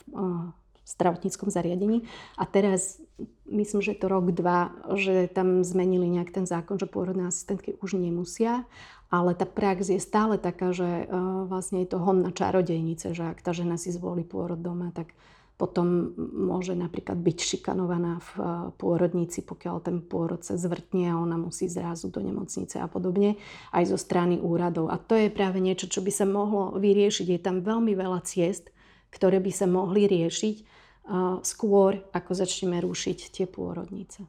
[0.88, 2.08] zdravotníckom zariadení.
[2.40, 3.04] A teraz,
[3.52, 8.00] myslím, že to rok, dva, že tam zmenili nejak ten zákon, že pôrodné asistentky už
[8.00, 8.64] nemusia,
[9.12, 11.12] ale tá prax je stále taká, že
[11.52, 15.12] vlastne je to hon na čarodejnice, že ak tá žena si zvolí pôrod doma, tak
[15.64, 21.40] potom môže napríklad byť šikanovaná v eh, pôrodnici, pokiaľ ten pôrod sa zvrtne a ona
[21.40, 23.40] musí zrazu do nemocnice a podobne,
[23.72, 24.92] aj zo strany úradov.
[24.92, 27.32] A to je práve niečo, čo by sa mohlo vyriešiť.
[27.32, 28.76] Je tam veľmi veľa ciest,
[29.08, 30.66] ktoré by sa mohli riešiť eh,
[31.40, 34.28] skôr, ako začneme rušiť tie pôrodnice.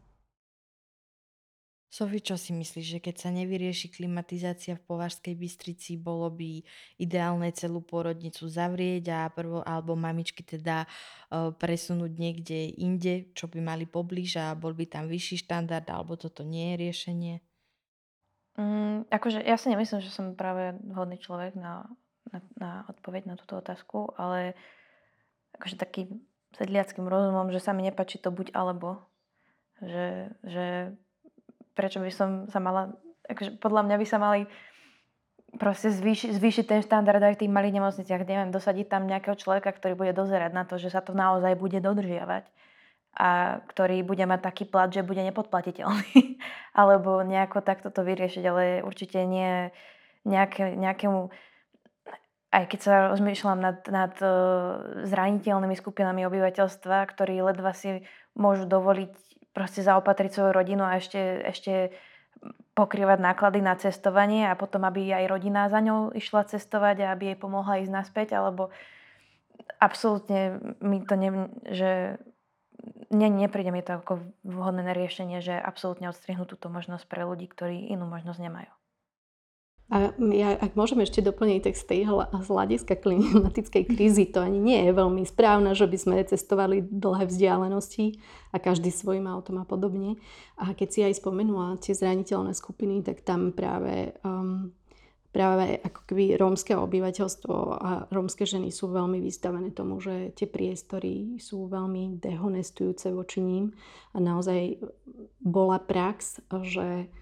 [1.95, 6.59] Sofi, čo si myslíš, že keď sa nevyrieši klimatizácia v Považskej Bystrici, bolo by
[6.99, 13.63] ideálne celú pôrodnicu zavrieť a prvo, alebo mamičky teda uh, presunúť niekde inde, čo by
[13.63, 17.35] mali poblíž a bol by tam vyšší štandard, alebo toto nie je riešenie?
[18.59, 21.87] Mm, akože ja si nemyslím, že som práve vhodný človek na,
[22.27, 24.59] na, na odpoveď na túto otázku, ale
[25.63, 26.27] akože takým
[26.59, 28.99] sedliackým rozumom, že sa mi nepačí to buď alebo.
[29.79, 30.07] Že,
[30.43, 30.67] že
[31.75, 32.95] prečo by som sa mala,
[33.27, 34.47] akože podľa mňa by sa mali
[35.59, 39.71] proste zvýši, zvýšiť ten štandard aj v tých malých nemocniciach, neviem, dosadiť tam nejakého človeka,
[39.71, 42.51] ktorý bude dozerať na to, že sa to naozaj bude dodržiavať
[43.15, 46.43] a ktorý bude mať taký plat, že bude nepodplatiteľný.
[46.81, 49.71] Alebo nejako takto to vyriešiť, ale určite nie
[50.27, 51.31] nejaké, nejakému
[52.55, 58.07] aj keď sa rozmýšľam nad, nad uh, zraniteľnými skupinami obyvateľstva, ktorí ledva si
[58.39, 61.95] môžu dovoliť proste zaopatriť svoju rodinu a ešte, ešte
[62.75, 67.33] pokrývať náklady na cestovanie a potom, aby aj rodina za ňou išla cestovať a aby
[67.33, 68.75] jej pomohla ísť naspäť, alebo
[69.79, 71.31] absolútne mi to ne,
[71.71, 72.19] že
[73.15, 77.95] ne, nepríde mi to ako vhodné riešenie, že absolútne odstrihnú túto možnosť pre ľudí, ktorí
[77.95, 78.73] inú možnosť nemajú.
[79.93, 84.57] A ja, ak môžeme ešte doplniť, tak z, tej, z hľadiska klimatickej krízy to ani
[84.57, 88.17] nie je veľmi správne, že by sme cestovali dlhé vzdialenosti
[88.49, 90.17] a každý svojim autom a podobne.
[90.57, 94.73] A keď si aj spomenula tie zraniteľné skupiny, tak tam práve, um,
[95.37, 101.37] práve ako keby rómske obyvateľstvo a rómske ženy sú veľmi vystavené tomu, že tie priestory
[101.37, 103.77] sú veľmi dehonestujúce voči ním
[104.17, 104.81] a naozaj
[105.45, 107.13] bola prax, že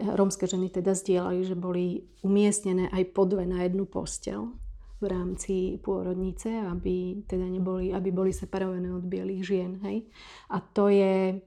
[0.00, 4.54] rómske ženy teda zdieľali, že boli umiestnené aj po dve na jednu postel
[5.02, 9.72] v rámci pôrodnice, aby teda neboli, aby boli separované od bielých žien.
[9.84, 10.08] Hej?
[10.48, 11.44] A to je,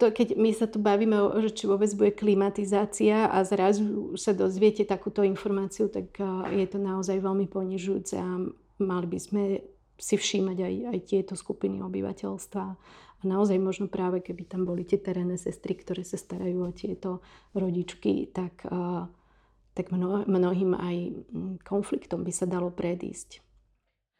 [0.00, 1.14] to, keď my sa tu bavíme,
[1.46, 6.16] že či vôbec bude klimatizácia a zrazu sa dozviete takúto informáciu, tak
[6.50, 8.28] je to naozaj veľmi ponižujúce a
[8.82, 9.42] mali by sme
[9.96, 12.64] si všímať aj, aj tieto skupiny obyvateľstva.
[13.26, 17.10] Naozaj možno práve, keby tam boli tie terénne sestry, ktoré sa starajú o tieto
[17.58, 18.62] rodičky, tak,
[19.74, 23.45] tak mno, mnohým aj mm, konfliktom by sa dalo predísť.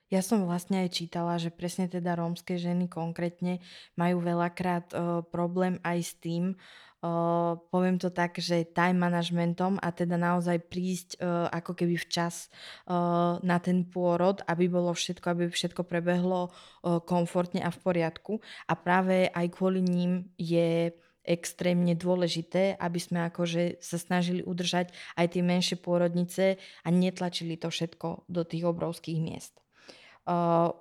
[0.07, 3.59] Ja som vlastne aj čítala, že presne teda rómske ženy konkrétne
[3.99, 9.91] majú veľakrát uh, problém aj s tým, uh, poviem to tak, že time managementom a
[9.91, 12.47] teda naozaj prísť uh, ako keby včas
[12.87, 18.39] uh, na ten pôrod, aby bolo všetko, aby všetko prebehlo uh, komfortne a v poriadku.
[18.71, 20.95] A práve aj kvôli ním je
[21.27, 27.75] extrémne dôležité, aby sme akože sa snažili udržať aj tie menšie pôrodnice a netlačili to
[27.75, 29.66] všetko do tých obrovských miest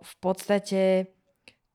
[0.01, 1.13] v podstate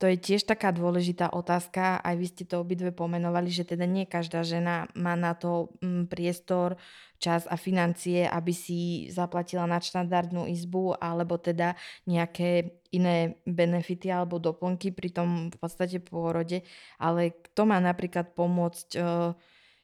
[0.01, 4.09] to je tiež taká dôležitá otázka, aj vy ste to obidve pomenovali, že teda nie
[4.09, 6.81] každá žena má na to mm, priestor,
[7.21, 11.77] čas a financie, aby si zaplatila nadštandardnú izbu alebo teda
[12.09, 16.65] nejaké iné benefity alebo doplnky pri tom v podstate pôrode.
[16.97, 19.37] Ale kto má napríklad pomôcť uh,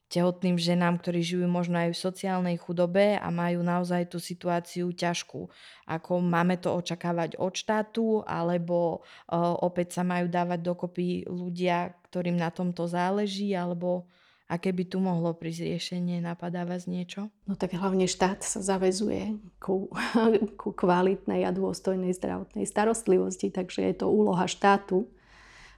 [0.07, 5.51] tehotným ženám, ktorí žijú možno aj v sociálnej chudobe a majú naozaj tú situáciu ťažkú.
[5.87, 12.39] Ako máme to očakávať od štátu, alebo uh, opäť sa majú dávať dokopy ľudia, ktorým
[12.39, 14.07] na tomto záleží, alebo
[14.47, 17.27] aké by tu mohlo prísť riešenie, napadá vás niečo?
[17.43, 19.91] No tak hlavne štát sa zavezuje ku,
[20.61, 25.11] ku kvalitnej a dôstojnej zdravotnej starostlivosti, takže je to úloha štátu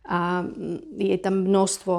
[0.07, 0.41] a
[0.95, 1.95] je tam množstvo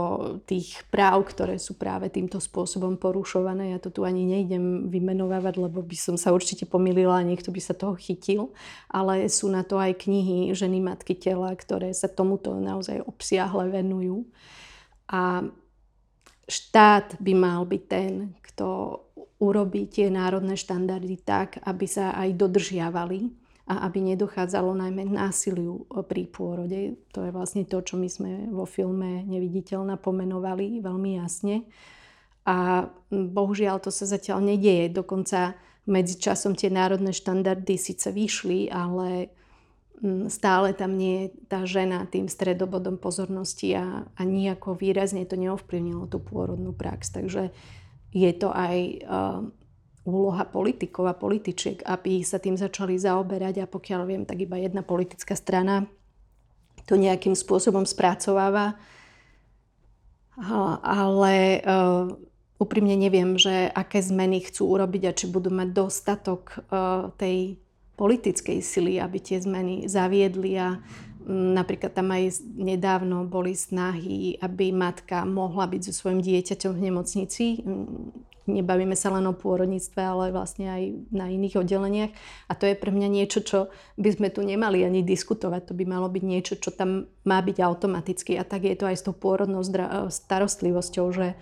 [0.49, 3.77] tých práv, ktoré sú práve týmto spôsobom porušované.
[3.77, 7.61] Ja to tu ani nejdem vymenovávať, lebo by som sa určite pomýlila a niekto by
[7.63, 8.51] sa toho chytil.
[8.91, 14.27] Ale sú na to aj knihy Ženy matky tela, ktoré sa tomuto naozaj obsiahle venujú.
[15.07, 15.47] A
[16.51, 18.99] štát by mal byť ten, kto
[19.39, 23.40] urobí tie národné štandardy tak, aby sa aj dodržiavali
[23.71, 26.99] a aby nedochádzalo najmä násiliu e, pri pôrode.
[27.15, 31.71] To je vlastne to, čo my sme vo filme Neviditeľná pomenovali veľmi jasne.
[32.43, 34.91] A bohužiaľ to sa zatiaľ nedieje.
[34.91, 35.55] Dokonca
[35.87, 39.31] medzi časom tie národné štandardy síce vyšli, ale
[40.33, 46.09] stále tam nie je tá žena tým stredobodom pozornosti a, a nejako výrazne to neovplyvnilo
[46.09, 47.13] tú pôrodnú prax.
[47.13, 47.53] Takže
[48.11, 49.45] je to aj uh,
[50.05, 54.81] úloha politikov a političiek, aby sa tým začali zaoberať a pokiaľ viem, tak iba jedna
[54.81, 55.85] politická strana
[56.89, 58.81] to nejakým spôsobom spracováva.
[60.81, 62.09] Ale uh,
[62.57, 67.61] úprimne neviem, že aké zmeny chcú urobiť a či budú mať dostatok uh, tej
[68.01, 70.81] politickej sily, aby tie zmeny zaviedli a
[71.29, 77.61] napríklad tam aj nedávno boli snahy, aby matka mohla byť so svojím dieťaťom v nemocnici
[78.51, 80.83] nebavíme sa len o pôrodníctve, ale vlastne aj
[81.15, 82.13] na iných oddeleniach.
[82.51, 85.71] A to je pre mňa niečo, čo by sme tu nemali ani diskutovať.
[85.71, 88.35] To by malo byť niečo, čo tam má byť automaticky.
[88.35, 89.63] A tak je to aj s tou pôrodnou
[90.11, 91.39] starostlivosťou, že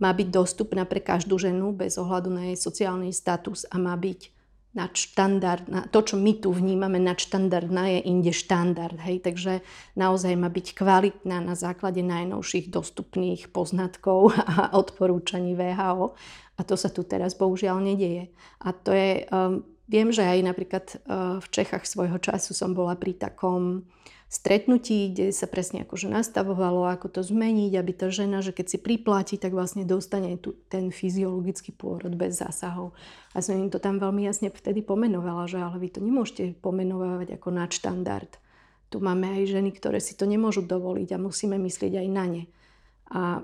[0.00, 4.39] má byť dostupná pre každú ženu bez ohľadu na jej sociálny status a má byť
[4.70, 8.94] nadštandardná, to, čo my tu vnímame nadštandardná, je inde štandard.
[9.02, 9.26] Hej?
[9.26, 9.52] Takže
[9.98, 16.14] naozaj má byť kvalitná na základe najnovších dostupných poznatkov a odporúčaní VHO.
[16.54, 18.30] A to sa tu teraz bohužiaľ nedieje.
[18.62, 22.94] A to je, um, viem, že aj napríklad uh, v Čechách svojho času som bola
[22.94, 23.90] pri takom
[24.30, 28.78] stretnutí, kde sa presne akože nastavovalo, ako to zmeniť, aby tá žena, že keď si
[28.78, 32.94] priplatí, tak vlastne dostane tu ten fyziologický pôrod bez zásahov.
[33.34, 37.42] A som im to tam veľmi jasne vtedy pomenovala, že ale vy to nemôžete pomenovať
[37.42, 38.30] ako nadštandard.
[38.94, 42.42] Tu máme aj ženy, ktoré si to nemôžu dovoliť a musíme myslieť aj na ne.
[43.10, 43.42] A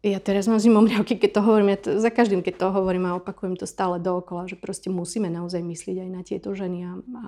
[0.00, 3.20] ja teraz mám zimomriavky, keď to hovorím, ja to, za každým, keď to hovorím a
[3.20, 7.24] opakujem to stále dookola, že proste musíme naozaj myslieť aj na tieto ženy a, a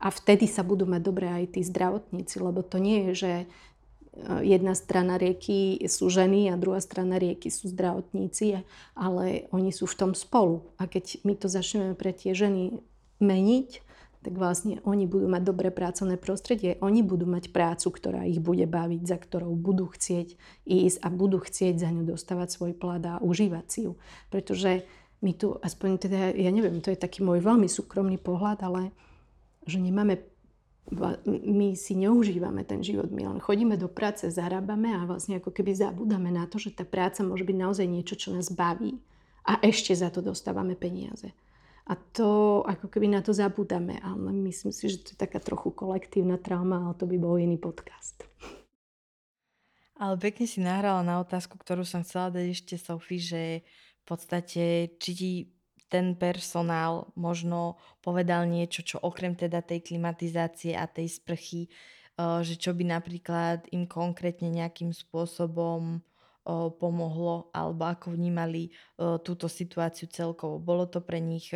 [0.00, 3.46] a vtedy sa budú mať dobre aj tí zdravotníci, lebo to nie je, že e,
[4.48, 8.64] jedna strana rieky sú ženy a druhá strana rieky sú zdravotníci,
[8.96, 10.64] ale oni sú v tom spolu.
[10.80, 12.80] A keď my to začneme pre tie ženy
[13.20, 13.84] meniť,
[14.20, 18.68] tak vlastne oni budú mať dobré pracovné prostredie, oni budú mať prácu, ktorá ich bude
[18.68, 20.36] baviť, za ktorou budú chcieť
[20.68, 23.96] ísť a budú chcieť za ňu dostávať svoj plat a užívať si ju.
[24.28, 24.84] Pretože
[25.24, 28.92] my tu, aspoň teda, ja neviem, to je taký môj veľmi súkromný pohľad, ale
[29.66, 30.30] že nemáme
[31.46, 35.76] my si neužívame ten život, my len chodíme do práce, zarábame a vlastne ako keby
[35.76, 38.98] zabúdame na to, že tá práca môže byť naozaj niečo, čo nás baví
[39.46, 41.30] a ešte za to dostávame peniaze.
[41.90, 45.74] A to ako keby na to zabúdame, ale myslím si, že to je taká trochu
[45.74, 48.26] kolektívna trauma, ale to by bol iný podcast.
[50.00, 53.42] Ale pekne si nahrala na otázku, ktorú som chcela dať ešte Sofii, že
[54.00, 54.62] v podstate
[54.96, 55.32] či ti
[55.90, 61.66] ten personál možno povedal niečo, čo okrem teda tej klimatizácie a tej sprchy,
[62.16, 65.98] že čo by napríklad im konkrétne nejakým spôsobom
[66.80, 68.72] pomohlo alebo ako vnímali
[69.26, 70.56] túto situáciu celkovo.
[70.56, 71.52] Bolo to pre nich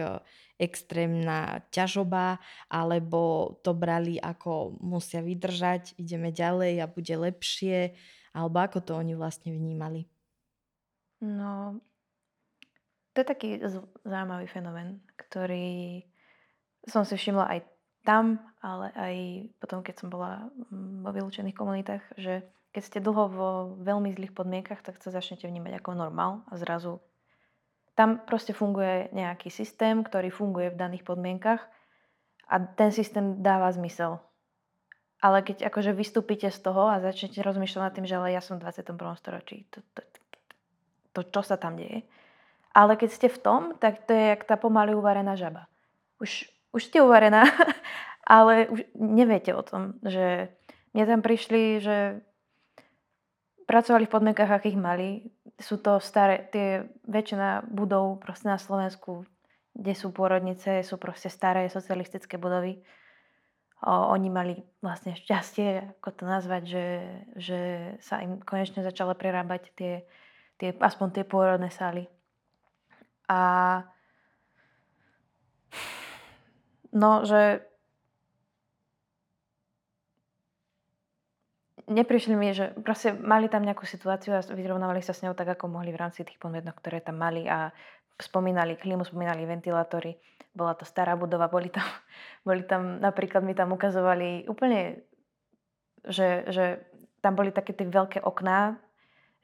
[0.61, 7.97] extrémna ťažoba alebo to brali ako musia vydržať, ideme ďalej a bude lepšie
[8.37, 10.05] alebo ako to oni vlastne vnímali?
[11.25, 11.81] No,
[13.15, 13.49] to je taký
[14.03, 16.03] zaujímavý fenomén, ktorý
[16.91, 17.61] som si všimla aj
[18.05, 19.15] tam, ale aj
[19.63, 20.51] potom, keď som bola
[21.01, 22.45] vo vylúčených komunitách, že
[22.75, 23.51] keď ste dlho vo
[23.81, 27.01] veľmi zlých podmienkach, tak sa začnete vnímať ako normál a zrazu
[27.95, 31.63] tam proste funguje nejaký systém, ktorý funguje v daných podmienkach
[32.51, 34.19] a ten systém dáva zmysel.
[35.23, 38.61] Ale keď akože vystúpite z toho a začnete rozmýšľať nad tým, že ale ja som
[38.61, 38.99] v 21.
[39.17, 40.03] storočí, to, to,
[41.15, 42.05] to, čo sa tam deje.
[42.75, 45.71] Ale keď ste v tom, tak to je jak tá pomaly uvarená žaba.
[46.19, 47.47] Už, už ste uvarená,
[48.27, 50.51] ale už neviete o tom, že
[50.91, 52.19] mne tam prišli, že
[53.67, 55.31] pracovali v podmienkach, akých mali.
[55.59, 59.23] Sú to staré, tie väčšina budov proste na Slovensku,
[59.75, 62.83] kde sú pôrodnice, sú proste staré socialistické budovy.
[63.83, 66.87] O, oni mali vlastne šťastie, ako to nazvať, že,
[67.37, 67.61] že
[68.01, 69.95] sa im konečne začalo prerábať tie,
[70.59, 72.07] tie, aspoň tie pôrodné sály.
[73.29, 73.41] A
[76.93, 77.65] no, že
[81.89, 85.69] neprišli mi, že proste mali tam nejakú situáciu a vyrovnávali sa s ňou tak, ako
[85.69, 87.73] mohli v rámci tých podmienok, ktoré tam mali a
[88.17, 90.17] spomínali klímu, spomínali ventilátory.
[90.55, 91.85] Bola to stará budova, boli tam,
[92.47, 95.05] boli tam napríklad mi tam ukazovali úplne,
[96.07, 96.85] že, že
[97.21, 98.77] tam boli také tie veľké okná,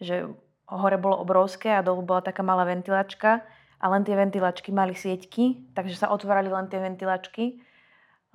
[0.01, 0.29] že
[0.71, 3.43] hore bolo obrovské a dolu bola taká malá ventilačka
[3.81, 7.65] a len tie ventilačky mali sieťky, takže sa otvárali len tie ventilačky,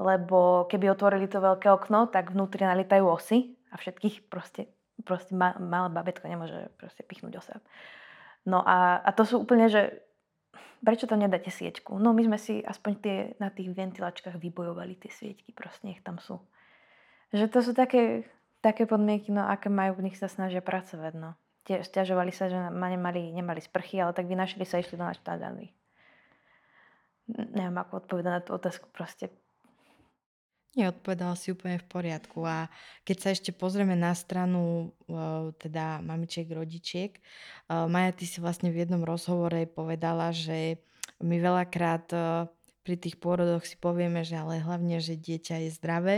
[0.01, 4.67] lebo keby otvorili to veľké okno, tak vnútri nalitajú osy a všetkých proste,
[5.05, 7.61] proste ma, malé babetko nemôže proste pichnúť o seba.
[8.45, 10.01] No a, a to sú úplne, že
[10.81, 11.97] prečo to nedáte sieťku?
[11.97, 16.17] No my sme si aspoň tie, na tých ventilačkách vybojovali tie sieťky, proste nech tam
[16.17, 16.41] sú.
[17.33, 18.25] Že to sú také,
[18.61, 21.37] také podmienky, no aké majú, v nich sa snažia pracovať, no.
[21.65, 25.73] Tie stiažovali sa, že nemali, nemali sprchy, ale tak vynašli sa, išli do naštádaných.
[27.25, 29.33] Neviem, ako odpovedať na tú otázku, proste
[30.75, 32.43] Neodpovedala si úplne v poriadku.
[32.43, 32.67] A
[33.07, 34.91] keď sa ešte pozrieme na stranu
[35.55, 37.15] teda mamičiek, rodičiek,
[37.71, 40.83] Maja, ty si vlastne v jednom rozhovore povedala, že
[41.23, 42.11] my veľakrát
[42.83, 46.17] pri tých pôrodoch si povieme, že ale hlavne, že dieťa je zdravé,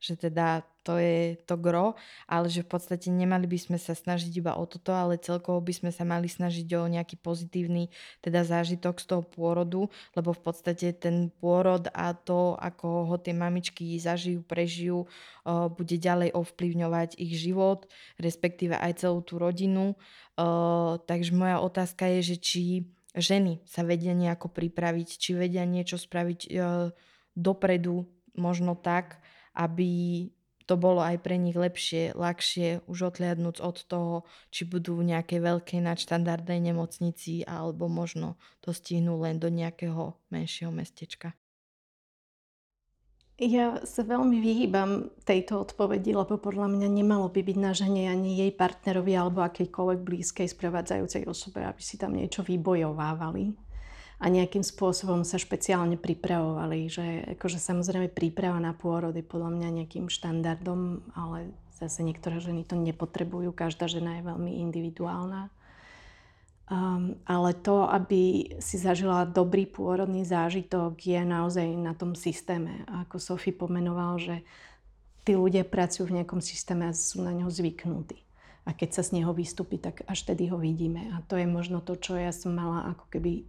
[0.00, 4.32] že teda to je to gro, ale že v podstate nemali by sme sa snažiť
[4.40, 7.92] iba o toto, ale celkovo by sme sa mali snažiť o nejaký pozitívny
[8.24, 13.36] teda zážitok z toho pôrodu, lebo v podstate ten pôrod a to, ako ho tie
[13.36, 15.04] mamičky zažijú, prežijú,
[15.76, 17.84] bude ďalej ovplyvňovať ich život,
[18.16, 19.92] respektíve aj celú tú rodinu.
[21.04, 22.62] Takže moja otázka je, že či
[23.12, 26.48] ženy sa vedia nejako pripraviť, či vedia niečo spraviť
[27.36, 28.08] dopredu,
[28.38, 29.20] možno tak,
[29.58, 30.30] aby
[30.68, 34.14] to bolo aj pre nich lepšie, ľahšie už odliadnúť od toho,
[34.52, 40.68] či budú v nejakej veľkej nadštandardnej nemocnici alebo možno to stihnú len do nejakého menšieho
[40.68, 41.32] mestečka.
[43.38, 48.34] Ja sa veľmi vyhýbam tejto odpovedi, lebo podľa mňa nemalo by byť na žene ani
[48.34, 53.67] jej partnerovi alebo akejkoľvek blízkej sprevádzajúcej osobe, aby si tam niečo vybojovávali
[54.18, 56.90] a nejakým spôsobom sa špeciálne pripravovali.
[56.90, 57.06] Že
[57.38, 62.74] akože samozrejme príprava na pôrod je podľa mňa nejakým štandardom, ale zase niektoré ženy to
[62.74, 63.54] nepotrebujú.
[63.54, 65.54] Každá žena je veľmi individuálna.
[66.68, 72.84] Um, ale to, aby si zažila dobrý pôrodný zážitok, je naozaj na tom systéme.
[72.90, 74.44] A ako Sofie pomenoval, že
[75.24, 78.20] tí ľudia pracujú v nejakom systéme a sú na ňo zvyknutí.
[78.68, 81.08] A keď sa z neho vystúpi, tak až tedy ho vidíme.
[81.16, 83.48] A to je možno to, čo ja som mala ako keby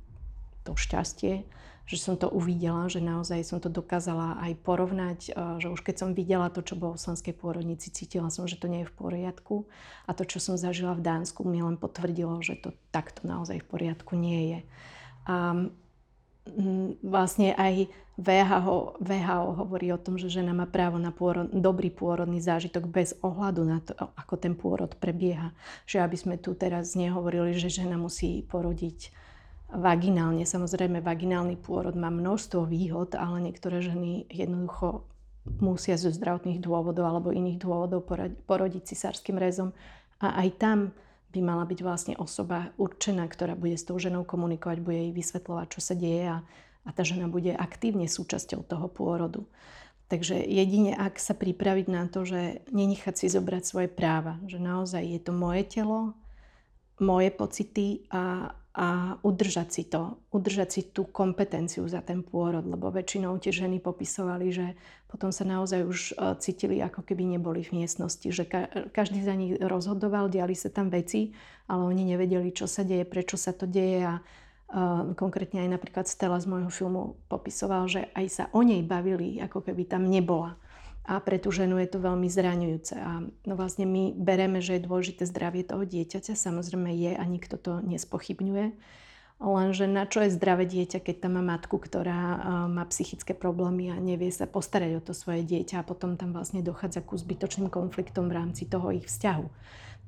[0.69, 1.49] to šťastie,
[1.89, 5.19] že som to uvidela, že naozaj som to dokázala aj porovnať,
[5.57, 8.69] že už keď som videla to, čo bolo v slovenskej pôrodnici, cítila som, že to
[8.69, 9.65] nie je v poriadku
[10.05, 13.69] a to, čo som zažila v Dánsku, mi len potvrdilo, že to takto naozaj v
[13.73, 14.59] poriadku nie je.
[15.25, 15.65] A
[17.01, 17.89] vlastne aj
[18.21, 23.17] VHO, VHO hovorí o tom, že žena má právo na pôrod, dobrý pôrodný zážitok bez
[23.25, 25.57] ohľadu na to, ako ten pôrod prebieha.
[25.89, 29.09] Že aby sme tu teraz nehovorili, že žena musí porodiť
[29.69, 30.45] vaginálne.
[30.45, 35.05] Samozrejme, vaginálny pôrod má množstvo výhod, ale niektoré ženy jednoducho
[35.57, 38.05] musia zo zdravotných dôvodov alebo iných dôvodov
[38.45, 39.73] porodiť cisárským rezom.
[40.19, 40.79] A aj tam
[41.29, 45.67] by mala byť vlastne osoba určená, ktorá bude s tou ženou komunikovať, bude jej vysvetľovať,
[45.69, 46.37] čo sa deje a,
[46.85, 49.45] a tá žena bude aktívne súčasťou toho pôrodu.
[50.09, 55.05] Takže jedine ak sa pripraviť na to, že nenechať si zobrať svoje práva, že naozaj
[55.05, 56.17] je to moje telo,
[56.97, 62.93] moje pocity a, a udržať si to, udržať si tú kompetenciu za ten pôrod, lebo
[62.93, 64.77] väčšinou tie ženy popisovali, že
[65.09, 68.45] potom sa naozaj už e, cítili, ako keby neboli v miestnosti, že
[68.93, 71.33] každý za nich rozhodoval, diali sa tam veci,
[71.65, 74.21] ale oni nevedeli, čo sa deje, prečo sa to deje a
[75.17, 79.65] konkrétne aj napríklad Stella z môjho filmu popisoval, že aj sa o nej bavili, ako
[79.65, 80.61] keby tam nebola.
[81.05, 82.93] A pre tú ženu je to veľmi zraňujúce.
[82.99, 86.37] A no vlastne my bereme, že je dôležité zdravie toho dieťaťa.
[86.37, 88.77] Samozrejme je a nikto to nespochybňuje.
[89.39, 93.95] Lenže na čo je zdravé dieťa, keď tam má matku, ktorá má psychické problémy a
[93.95, 98.27] nevie sa postarať o to svoje dieťa a potom tam vlastne dochádza ku zbytočným konfliktom
[98.27, 99.47] v rámci toho ich vzťahu.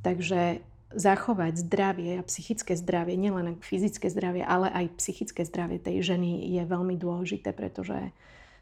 [0.04, 0.60] Takže
[0.92, 6.68] zachovať zdravie a psychické zdravie, nielen fyzické zdravie, ale aj psychické zdravie tej ženy je
[6.68, 8.12] veľmi dôležité, pretože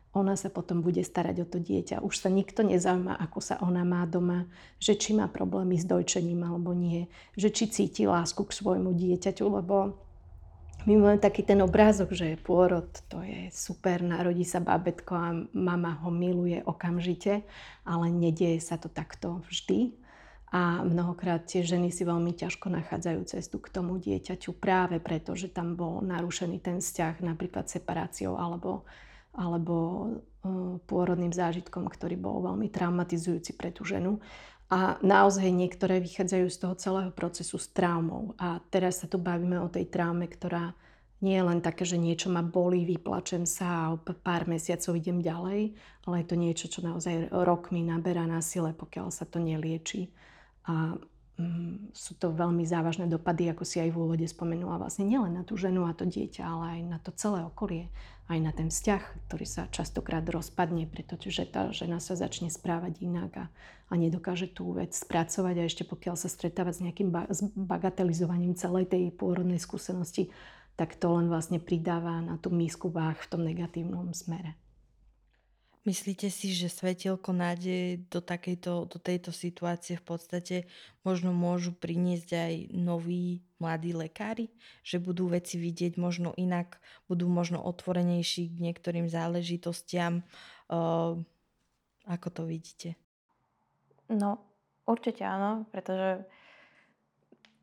[0.09, 2.01] ona sa potom bude starať o to dieťa.
[2.01, 4.49] Už sa nikto nezaujíma, ako sa ona má doma,
[4.81, 7.05] že či má problémy s dojčením alebo nie,
[7.37, 9.93] že či cíti lásku k svojmu dieťaťu, lebo
[10.87, 15.99] my máme taký ten obrázok, že pôrod to je super, narodí sa babetko a mama
[16.01, 17.43] ho miluje okamžite,
[17.83, 19.93] ale nedieje sa to takto vždy
[20.49, 25.51] a mnohokrát tie ženy si veľmi ťažko nachádzajú cestu k tomu dieťaťu práve preto, že
[25.51, 28.81] tam bol narušený ten vzťah napríklad separáciou alebo,
[29.33, 29.75] alebo
[30.45, 34.21] uh, pôrodným zážitkom, ktorý bol veľmi traumatizujúci pre tú ženu.
[34.69, 38.37] A naozaj niektoré vychádzajú z toho celého procesu s traumou.
[38.37, 40.77] A teraz sa tu bavíme o tej traume, ktorá
[41.19, 45.75] nie je len také, že niečo ma bolí, vyplačem sa a pár mesiacov idem ďalej,
[46.07, 50.15] ale je to niečo, čo naozaj rokmi naberá na sile, pokiaľ sa to nelieči.
[50.69, 50.95] A
[51.95, 55.55] sú to veľmi závažné dopady, ako si aj v úvode spomenula, vlastne nielen na tú
[55.55, 57.87] ženu a to dieťa, ale aj na to celé okolie,
[58.27, 63.31] aj na ten vzťah, ktorý sa častokrát rozpadne, pretože tá žena sa začne správať inak
[63.39, 63.45] a,
[63.89, 68.53] a nedokáže tú vec spracovať a ešte pokiaľ sa stretáva s nejakým ba- s bagatelizovaním
[68.53, 70.29] celej tej pôrodnej skúsenosti,
[70.75, 74.55] tak to len vlastne pridáva na tú mísku váh v tom negatívnom smere.
[75.87, 80.55] Myslíte si, že svetielko nádeje do, takejto, do tejto situácie v podstate
[81.07, 84.51] možno môžu priniesť aj noví mladí lekári?
[84.83, 90.27] Že budú veci vidieť možno inak, budú možno otvorenejší k niektorým záležitostiam?
[90.67, 91.23] Uh,
[92.11, 92.99] ako to vidíte?
[94.11, 94.43] No,
[94.83, 96.27] určite áno, pretože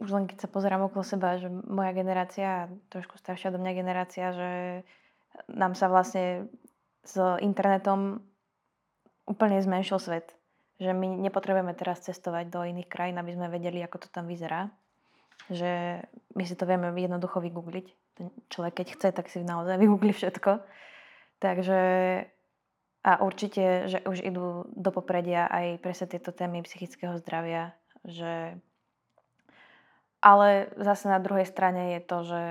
[0.00, 4.26] už len keď sa pozerám okolo seba, že moja generácia, trošku staršia do mňa generácia,
[4.32, 4.50] že
[5.52, 6.48] nám sa vlastne
[7.06, 8.20] s internetom
[9.24, 10.34] úplne zmenšil svet.
[10.82, 14.68] Že my nepotrebujeme teraz cestovať do iných krajín, aby sme vedeli, ako to tam vyzerá.
[15.48, 16.02] Že
[16.34, 17.86] my si to vieme jednoducho vygoogliť.
[18.18, 20.60] Ten človek, keď chce, tak si naozaj vygoogli všetko.
[21.38, 21.80] Takže
[23.06, 27.70] a určite, že už idú do popredia aj presne tieto témy psychického zdravia,
[28.02, 28.58] že
[30.18, 32.42] ale zase na druhej strane je to, že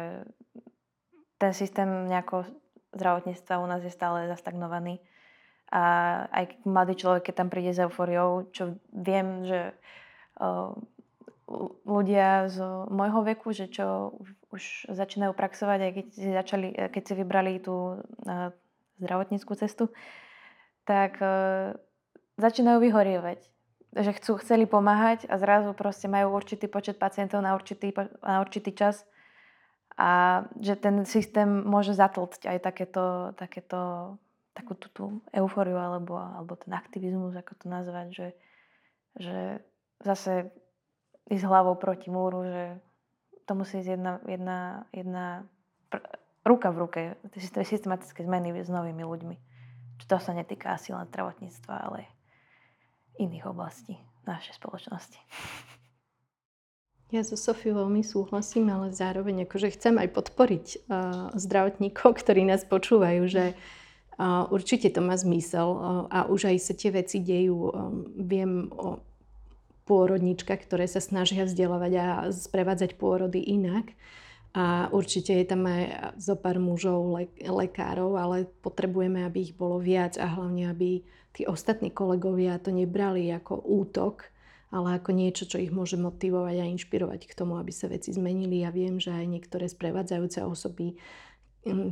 [1.35, 2.47] ten systém nejako
[2.95, 5.03] zdravotníctva u nás je stále zastagnovaný.
[5.69, 5.83] A
[6.31, 9.75] aj mladý človek, keď tam príde s euforiou, čo viem, že
[11.85, 12.57] ľudia z
[12.89, 14.17] môjho veku, že čo
[14.49, 18.49] už začínajú praxovať, aj keď si, začali, keď si vybrali tú uh,
[18.97, 19.93] zdravotníckú cestu,
[20.89, 21.77] tak uh,
[22.41, 23.45] začínajú vyhorievať.
[23.95, 27.93] Že chcú, chceli pomáhať a zrazu proste majú určitý počet pacientov na určitý,
[28.25, 29.07] na určitý čas
[29.95, 33.79] a že ten systém môže zatlcť aj takéto, takéto
[34.55, 35.03] takú tú, tú
[35.35, 38.27] eufóriu alebo, alebo ten aktivizmus, ako to nazvať, že,
[39.19, 39.39] že
[40.03, 40.51] zase
[41.27, 42.63] ísť hlavou proti múru, že
[43.47, 44.59] to musí ísť jedna, jedna,
[44.95, 45.25] jedna
[45.91, 46.07] pr-
[46.47, 47.01] ruka v ruke,
[47.35, 49.35] tie systematické zmeny s novými ľuďmi.
[49.99, 52.07] Čo to sa netýka asi len zdravotníctva, ale
[53.19, 53.95] iných oblastí
[54.27, 55.19] našej spoločnosti.
[57.13, 62.65] Ja so Sofiou veľmi súhlasím, ale zároveň akože chcem aj podporiť uh, zdravotníkov, ktorí nás
[62.65, 65.79] počúvajú, že uh, určite to má zmysel uh,
[66.09, 67.69] a už aj sa tie veci dejú.
[67.69, 69.05] Um, viem o
[69.85, 73.93] pôrodničkách, ktoré sa snažia vzdelávať a sprevádzať pôrody inak.
[74.57, 79.77] A určite je tam aj zo pár mužov, le- lekárov, ale potrebujeme, aby ich bolo
[79.77, 81.05] viac a hlavne, aby
[81.37, 84.31] tí ostatní kolegovia to nebrali ako útok,
[84.73, 88.65] ale ako niečo, čo ich môže motivovať a inšpirovať k tomu, aby sa veci zmenili.
[88.65, 90.97] Ja viem, že aj niektoré sprevádzajúce osoby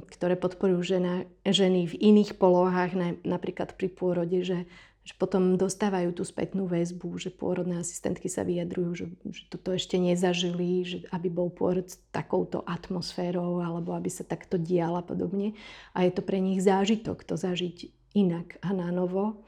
[0.06, 2.94] ktoré podporujú žena, ženy v iných polohách,
[3.26, 4.70] napríklad pri pôrode, že,
[5.02, 9.98] že potom dostávajú tú spätnú väzbu, že pôrodné asistentky sa vyjadrujú, že, že toto ešte
[9.98, 15.58] nezažili, že aby bol pôrod s takouto atmosférou alebo aby sa takto diala podobne.
[15.98, 19.42] A je to pre nich zážitok to zažiť inak a na novo.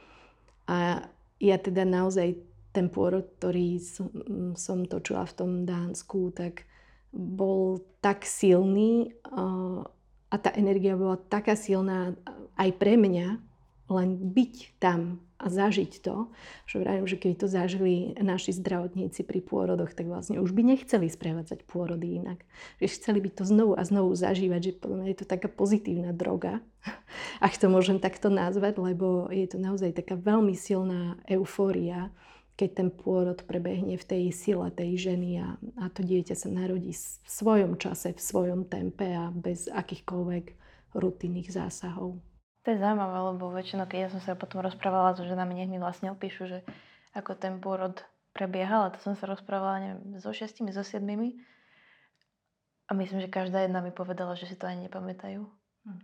[0.65, 1.05] A
[1.37, 2.41] ja teda naozaj
[2.75, 4.11] ten pôrod, ktorý som,
[4.59, 6.67] som točila v tom Dánsku, tak
[7.15, 9.15] bol tak silný
[10.27, 12.11] a tá energia bola taká silná
[12.59, 13.39] aj pre mňa,
[13.87, 16.31] len byť tam a zažiť to,
[16.65, 21.11] že vravím, že keby to zažili naši zdravotníci pri pôrodoch, tak vlastne už by nechceli
[21.11, 22.41] sprevádzať pôrody inak.
[22.79, 26.15] Že chceli by to znovu a znovu zažívať, že podľa mňa je to taká pozitívna
[26.15, 26.63] droga,
[27.45, 32.09] ak to môžem takto nazvať, lebo je to naozaj taká veľmi silná eufória,
[32.55, 36.95] keď ten pôrod prebehne v tej sile tej ženy a, a to dieťa sa narodí
[36.95, 40.45] v svojom čase, v svojom tempe a bez akýchkoľvek
[40.95, 42.23] rutinných zásahov.
[42.65, 45.77] To je zaujímavé, lebo väčšinou, keď ja som sa potom rozprávala so ženami, nech mi
[45.77, 46.59] vlastne opíšu, že
[47.13, 48.01] ako ten pôrod
[48.33, 51.37] prebiehal a to som sa rozprávala neviem, so šestimi, so siedmimi.
[52.89, 55.45] A myslím, že každá jedna mi povedala, že si to ani nepamätajú.
[55.85, 56.01] Hm.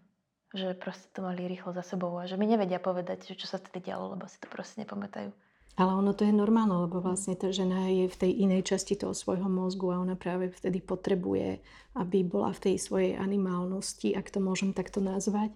[0.52, 3.58] Že proste to mali rýchlo za sebou a že mi nevedia povedať, že čo sa
[3.58, 5.32] vtedy dialo, lebo si to proste nepamätajú.
[5.82, 9.18] Ale ono to je normálne, lebo vlastne tá žena je v tej inej časti toho
[9.18, 11.58] svojho mozgu a ona práve vtedy potrebuje,
[11.98, 15.50] aby bola v tej svojej animálnosti, ak to môžem takto nazvať.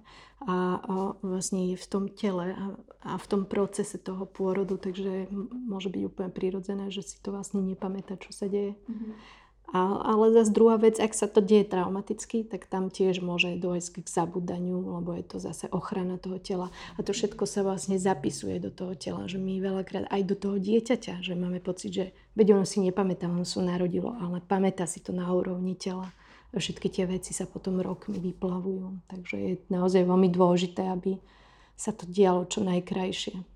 [0.50, 2.74] A, a vlastne je v tom tele a,
[3.06, 7.62] a v tom procese toho pôrodu, takže môže byť úplne prirodzené, že si to vlastne
[7.62, 8.74] nepamätá, čo sa deje.
[8.90, 9.14] Mm-hmm.
[9.74, 14.06] A, ale zase druhá vec, ak sa to deje traumaticky, tak tam tiež môže dôjsť
[14.06, 16.68] k zabudaniu, lebo je to zase ochrana toho tela.
[16.96, 20.58] A to všetko sa vlastne zapisuje do toho tela, že my veľakrát aj do toho
[20.62, 22.06] dieťaťa, že máme pocit, že
[22.38, 26.14] veď ono si nepamätá, ono sa narodilo, ale pamätá si to na úrovni tela.
[26.56, 29.12] Všetky tie veci sa potom rokmi vyplavujú.
[29.12, 31.20] Takže je naozaj veľmi dôležité, aby
[31.76, 33.55] sa to dialo čo najkrajšie.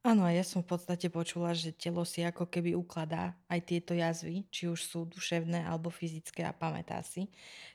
[0.00, 4.48] Áno, ja som v podstate počula, že telo si ako keby ukladá aj tieto jazvy,
[4.48, 7.28] či už sú duševné alebo fyzické a pamätá si.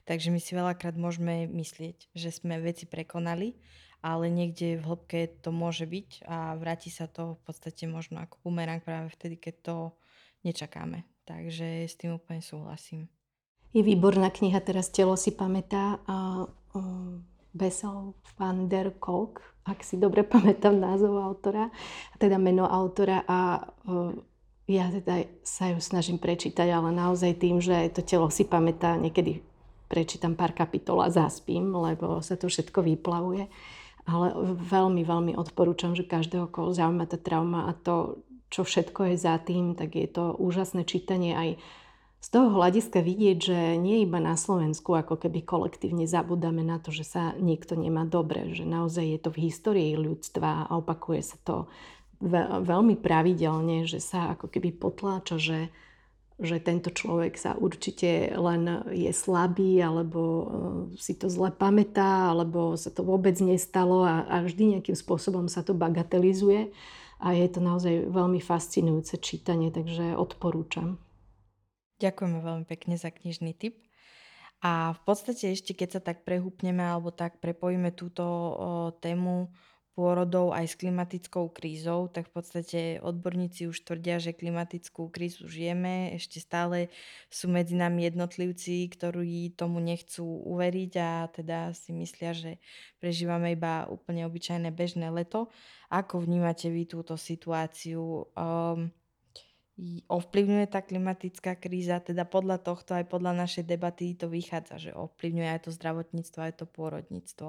[0.10, 3.54] Takže my si veľakrát môžeme myslieť, že sme veci prekonali,
[4.02, 8.42] ale niekde v hĺbke to môže byť a vráti sa to v podstate možno ako
[8.42, 9.76] bumerang práve vtedy, keď to
[10.42, 11.06] nečakáme.
[11.30, 13.06] Takže s tým úplne súhlasím.
[13.70, 17.22] Je výborná kniha, teraz telo si pamätá a um,
[17.56, 21.72] Bessel van der Kolk, ak si dobre pamätám názov autora,
[22.20, 24.12] teda meno autora a uh,
[24.68, 29.46] ja teda sa ju snažím prečítať, ale naozaj tým, že to telo si pamätá, niekedy
[29.86, 33.46] prečítam pár kapitol a zaspím, lebo sa to všetko vyplavuje.
[34.06, 34.28] Ale
[34.58, 38.22] veľmi, veľmi odporúčam, že každého, koho zaujíma tá trauma a to,
[38.54, 41.50] čo všetko je za tým, tak je to úžasné čítanie aj
[42.22, 46.90] z toho hľadiska vidieť, že nie iba na Slovensku ako keby kolektívne zabudáme na to,
[46.90, 51.38] že sa niekto nemá dobre, že naozaj je to v histórii ľudstva a opakuje sa
[51.46, 51.70] to
[52.66, 55.60] veľmi pravidelne, že sa ako keby potláča, že,
[56.40, 60.46] že tento človek sa určite len je slabý, alebo e,
[60.98, 65.62] si to zle pamätá, alebo sa to vôbec nestalo a, a vždy nejakým spôsobom sa
[65.62, 66.72] to bagatelizuje.
[67.20, 71.00] A je to naozaj veľmi fascinujúce čítanie, takže odporúčam.
[72.00, 73.80] Ďakujeme veľmi pekne za knižný tip.
[74.64, 78.56] A v podstate ešte keď sa tak prehúpneme alebo tak prepojíme túto o,
[78.98, 79.54] tému
[79.96, 86.12] pôrodov aj s klimatickou krízou, tak v podstate odborníci už tvrdia, že klimatickú krízu žijeme.
[86.20, 86.92] Ešte stále
[87.32, 92.52] sú medzi nami jednotlivci, ktorí tomu nechcú uveriť a teda si myslia, že
[93.00, 95.48] prežívame iba úplne obyčajné bežné leto.
[95.88, 98.28] Ako vnímate vy túto situáciu?
[98.36, 98.92] Um,
[100.08, 105.50] ovplyvňuje tá klimatická kríza, teda podľa tohto aj podľa našej debaty to vychádza, že ovplyvňuje
[105.52, 107.48] aj to zdravotníctvo, aj to pôrodníctvo.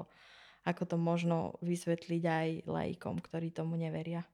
[0.67, 4.27] Ako to možno vysvetliť aj laikom, ktorí tomu neveria?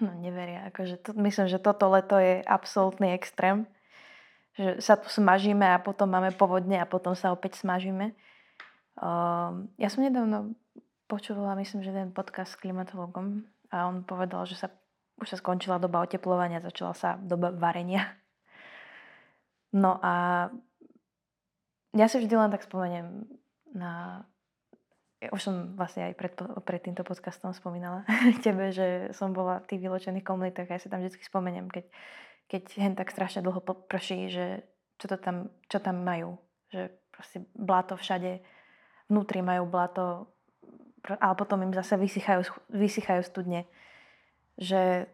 [0.00, 0.64] No neveria.
[0.72, 3.68] Akože to, myslím, že toto leto je absolútny extrém.
[4.56, 8.16] Že sa tu smažíme a potom máme povodne a potom sa opäť smažíme.
[8.96, 10.56] Uh, ja som nedávno
[11.04, 14.72] počúvala, myslím, že ten podcast s klimatologom a on povedal, že sa
[15.18, 18.14] už sa skončila doba oteplovania, začala sa doba varenia.
[19.74, 20.46] No a
[21.92, 23.26] ja si vždy len tak spomeniem
[23.74, 24.24] na...
[25.18, 28.06] Ja už som vlastne aj pred, pred týmto podcastom spomínala
[28.46, 31.90] tebe, že som bola v tých vyločených komunitách a ja si tam vždy spomeniem, keď,
[32.46, 33.58] keď hen tak strašne dlho
[33.90, 34.62] prší, že
[35.02, 36.38] čo, to tam, čo tam majú.
[36.70, 38.38] Že proste blato všade,
[39.10, 40.30] vnútri majú blato,
[41.02, 43.66] ale potom im zase vysychajú, vysychajú studne
[44.58, 45.06] že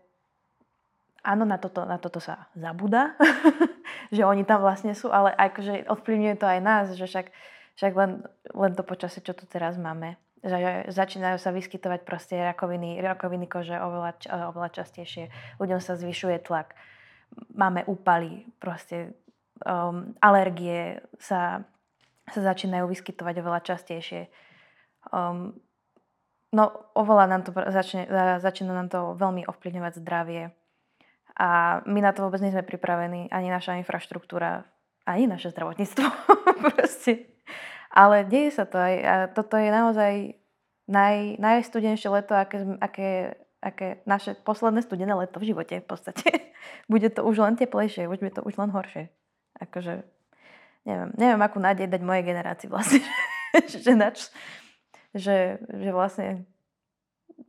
[1.21, 3.15] áno, na toto, na toto sa zabúda,
[4.17, 7.29] že oni tam vlastne sú, ale akože ovplyvňuje to aj nás, že však
[7.75, 8.23] však len,
[8.55, 10.15] len to počasie, čo tu teraz máme.
[10.45, 14.15] Že začínajú sa vyskytovať proste rakoviny, rakoviny kože oveľa,
[14.55, 15.33] oveľa častejšie.
[15.59, 16.77] Ľuďom sa zvyšuje tlak.
[17.57, 19.17] Máme úpaly, proste
[19.65, 21.67] um, alergie sa,
[22.31, 24.31] sa začínajú vyskytovať oveľa častejšie.
[25.11, 25.59] Um,
[26.55, 28.07] no oveľa nám to začne,
[28.39, 30.55] začína nám to veľmi ovplyvňovať zdravie.
[31.35, 34.63] A my na to vôbec nie sme pripravení, ani naša infraštruktúra,
[35.03, 36.07] ani naše zdravotníctvo.
[36.71, 37.27] Proste.
[37.91, 38.95] Ale deje sa to aj.
[39.03, 40.13] A toto je naozaj
[40.87, 43.11] naj, najstudenšie leto, aké, aké,
[43.59, 46.55] aké naše posledné studené leto v živote v podstate.
[46.93, 49.09] Bude to už len teplejšie, bude to už len horšie.
[49.61, 50.05] Akože,
[50.89, 53.01] neviem, neviem akú nádej dať mojej generácii vlastne.
[53.85, 54.29] že, nač,
[55.15, 56.45] že, že vlastne,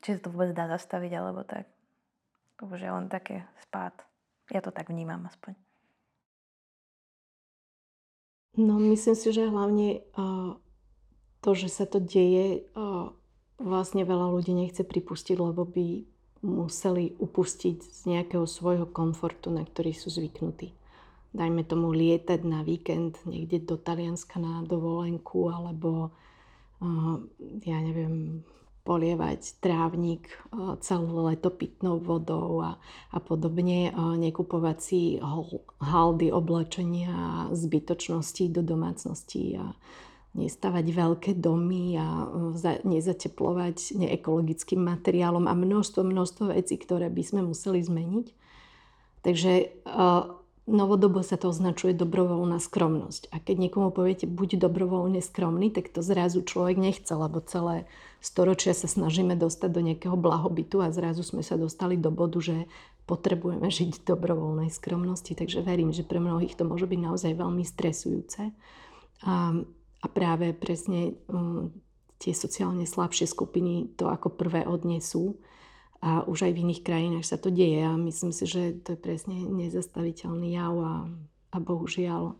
[0.05, 1.65] či sa to vôbec dá zastaviť, alebo tak.
[2.61, 3.91] To už je len také spát.
[4.53, 5.57] Ja to tak vnímam aspoň.
[8.55, 10.55] No myslím si, že hlavne uh,
[11.43, 13.11] to, že sa to deje, uh,
[13.59, 16.07] vlastne veľa ľudí nechce pripustiť, lebo by
[16.45, 20.71] museli upustiť z nejakého svojho komfortu, na ktorý sú zvyknutí.
[21.35, 26.15] Dajme tomu lietať na víkend niekde do Talianska na dovolenku, alebo
[27.65, 28.43] ja neviem,
[28.85, 32.77] polievať trávnik eh, celé leto pitnou vodou a,
[33.11, 35.01] a podobne, eh, nekupovať si
[35.81, 39.73] haldy oblečenia zbytočnosti do domácnosti a
[40.37, 42.29] nestavať veľké domy a
[42.61, 48.27] eh, nezateplovať neekologickým materiálom a množstvo, množstvo vecí, ktoré by sme museli zmeniť.
[49.25, 49.81] Takže
[50.65, 53.29] novodobo sa to označuje dobrovoľná skromnosť.
[53.29, 57.85] A keď niekomu poviete, buď dobrovoľne skromný, tak to zrazu človek nechce, lebo celé
[58.21, 62.65] storočia sa snažíme dostať do nejakého blahobytu a zrazu sme sa dostali do bodu, že
[63.05, 65.37] potrebujeme žiť v dobrovoľnej skromnosti.
[65.37, 68.49] Takže verím, že pre mnohých to môže byť naozaj veľmi stresujúce.
[69.21, 69.53] A,
[70.01, 71.69] a práve presne um,
[72.17, 75.37] tie sociálne slabšie skupiny to ako prvé odnesú
[76.03, 78.99] a už aj v iných krajinách sa to deje a myslím si, že to je
[78.99, 80.95] presne nezastaviteľný jav a,
[81.51, 82.35] a bohužiaľ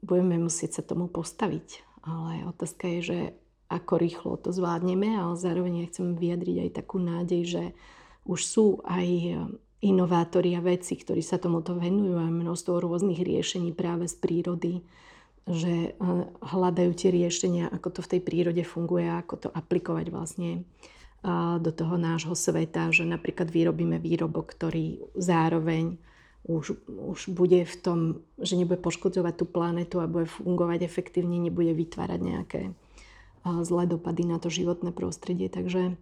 [0.00, 1.82] budeme musieť sa tomu postaviť.
[2.06, 3.18] Ale otázka je, že
[3.68, 7.64] ako rýchlo to zvládneme, ale zároveň ja chcem vyjadriť aj takú nádej, že
[8.24, 9.08] už sú aj
[9.78, 14.82] inovátori a veci, ktorí sa tomuto venujú a množstvo rôznych riešení práve z prírody,
[15.48, 20.06] že eh, hľadajú tie riešenia, ako to v tej prírode funguje a ako to aplikovať
[20.10, 20.66] vlastne
[21.58, 25.98] do toho nášho sveta, že napríklad vyrobíme výrobok, ktorý zároveň
[26.46, 27.98] už, už bude v tom,
[28.38, 32.60] že nebude poškodzovať tú planetu a bude fungovať efektívne, nebude vytvárať nejaké
[33.44, 35.50] zlé dopady na to životné prostredie.
[35.50, 35.98] Takže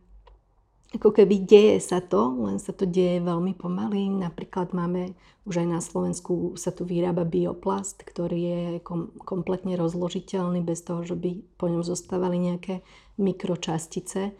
[0.94, 4.06] ako keby deje sa to, len sa to deje veľmi pomaly.
[4.06, 10.62] Napríklad máme, už aj na Slovensku sa tu vyrába bioplast, ktorý je kom, kompletne rozložiteľný
[10.62, 12.86] bez toho, že by po ňom zostávali nejaké
[13.18, 14.30] mikročastice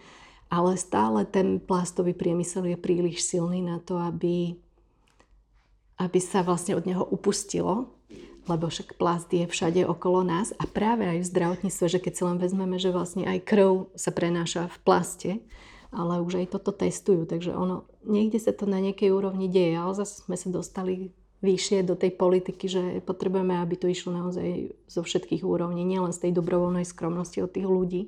[0.47, 4.55] ale stále ten plastový priemysel je príliš silný na to, aby,
[5.99, 7.91] aby sa vlastne od neho upustilo,
[8.47, 10.55] lebo však plast je všade okolo nás.
[10.55, 14.15] A práve aj v zdravotníctve, že keď si len vezmeme, že vlastne aj krv sa
[14.15, 15.31] prenáša v plaste,
[15.91, 19.99] ale už aj toto testujú, takže ono, niekde sa to na nejakej úrovni deje, ale
[19.99, 21.11] zase sme sa dostali
[21.45, 26.29] vyššie do tej politiky, že potrebujeme, aby to išlo naozaj zo všetkých úrovní, nielen z
[26.29, 28.03] tej dobrovoľnej skromnosti od tých ľudí,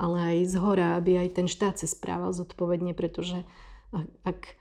[0.00, 3.44] ale aj z hora, aby aj ten štát sa správal zodpovedne, pretože
[4.24, 4.56] ak,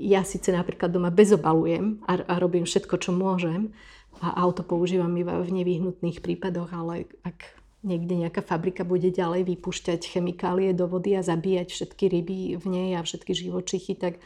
[0.00, 3.76] ja síce napríklad doma bezobalujem a, a robím všetko, čo môžem
[4.24, 10.08] a auto používam iba v nevyhnutných prípadoch, ale ak niekde nejaká fabrika bude ďalej vypúšťať
[10.08, 14.22] chemikálie do vody a zabíjať všetky ryby v nej a všetky živočichy, tak,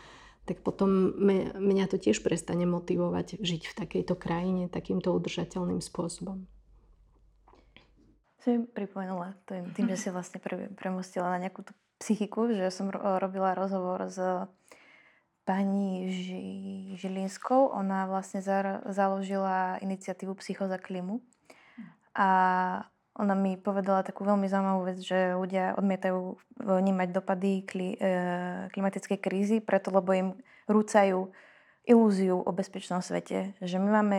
[0.47, 1.18] tak potom
[1.59, 6.47] mňa to tiež prestane motivovať žiť v takejto krajine takýmto udržateľným spôsobom
[8.43, 12.89] si pripomenula tým, tým, že si vlastne pre, premostila na nejakú tú psychiku, že som
[12.89, 14.18] ro, robila rozhovor s
[15.43, 16.43] pani Ži,
[17.01, 17.72] Žilinskou.
[17.72, 21.24] Ona vlastne za, založila iniciatívu Psychoza klimu.
[22.12, 22.28] A
[23.18, 28.16] ona mi povedala takú veľmi zaujímavú vec, že ľudia odmietajú vnímať dopady kli, e,
[28.70, 30.28] klimatickej krízy, preto lebo im
[30.70, 31.34] rúcajú
[31.82, 33.59] ilúziu o bezpečnom svete.
[33.59, 34.18] Že my máme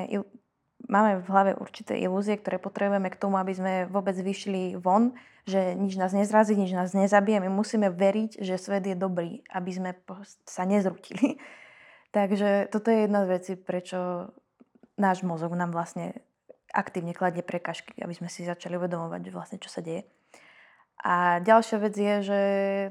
[0.90, 5.14] máme v hlave určité ilúzie, ktoré potrebujeme k tomu, aby sme vôbec vyšli von,
[5.46, 7.40] že nič nás nezrazí, nič nás nezabije.
[7.40, 9.92] My musíme veriť, že svet je dobrý, aby sme
[10.44, 11.38] sa nezrutili.
[12.18, 14.34] Takže toto je jedna z vecí, prečo
[14.98, 16.18] náš mozog nám vlastne
[16.74, 20.06] aktívne kladne prekažky, aby sme si začali uvedomovať, vlastne, čo sa deje.
[21.00, 22.40] A ďalšia vec je, že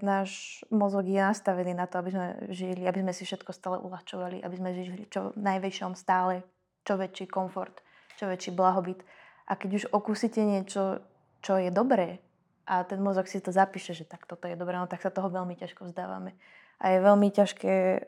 [0.01, 4.41] náš mozog je nastavený na to, aby sme žili, aby sme si všetko stále uľahčovali,
[4.41, 6.41] aby sme žili čo najväčšom stále
[6.89, 7.85] čo väčší komfort,
[8.19, 9.01] čo väčší blahobyt.
[9.47, 11.01] A keď už okúsite niečo,
[11.41, 12.19] čo je dobré
[12.67, 15.31] a ten mozog si to zapíše, že tak toto je dobré, no tak sa toho
[15.31, 16.35] veľmi ťažko vzdávame.
[16.83, 18.05] A je veľmi ťažké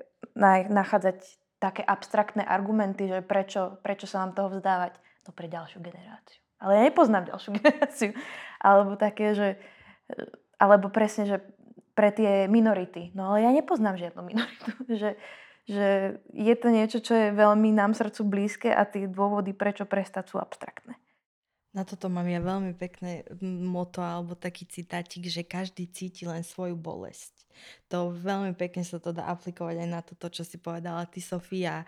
[0.68, 4.98] nachádzať také abstraktné argumenty, že prečo, prečo sa nám toho vzdávať.
[5.28, 6.40] To pre ďalšiu generáciu.
[6.60, 8.10] Ale ja nepoznám ďalšiu generáciu.
[8.60, 9.48] Alebo také, že...
[10.60, 11.36] Alebo presne, že
[11.96, 13.12] pre tie minority.
[13.12, 14.72] No ale ja nepoznám žiadnu minoritu.
[15.00, 15.20] Že,
[15.70, 20.34] že je to niečo, čo je veľmi nám srdcu blízke a tie dôvody, prečo prestať,
[20.34, 20.98] sú abstraktné.
[21.70, 26.74] Na toto mám ja veľmi pekné moto alebo taký citátik, že každý cíti len svoju
[26.74, 27.46] bolesť.
[27.94, 31.86] To veľmi pekne sa to dá aplikovať aj na toto, čo si povedala ty, Sofia.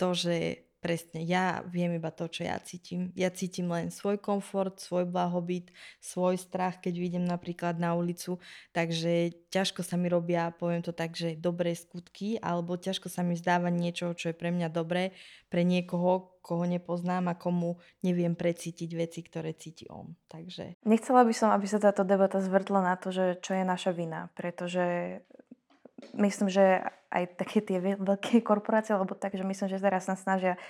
[0.00, 3.10] To, že presne ja viem iba to, čo ja cítim.
[3.18, 8.38] Ja cítim len svoj komfort, svoj blahobyt, svoj strach, keď vidím napríklad na ulicu.
[8.70, 13.34] Takže ťažko sa mi robia, poviem to tak, že dobré skutky, alebo ťažko sa mi
[13.34, 15.12] zdáva niečo, čo je pre mňa dobré,
[15.50, 20.16] pre niekoho, koho nepoznám a komu neviem precítiť veci, ktoré cíti on.
[20.32, 20.80] Takže...
[20.88, 24.32] Nechcela by som, aby sa táto debata zvrtla na to, že čo je naša vina,
[24.32, 25.20] pretože
[26.18, 30.60] myslím, že aj také tie veľké korporácie, alebo tak, že myslím, že teraz sa snažia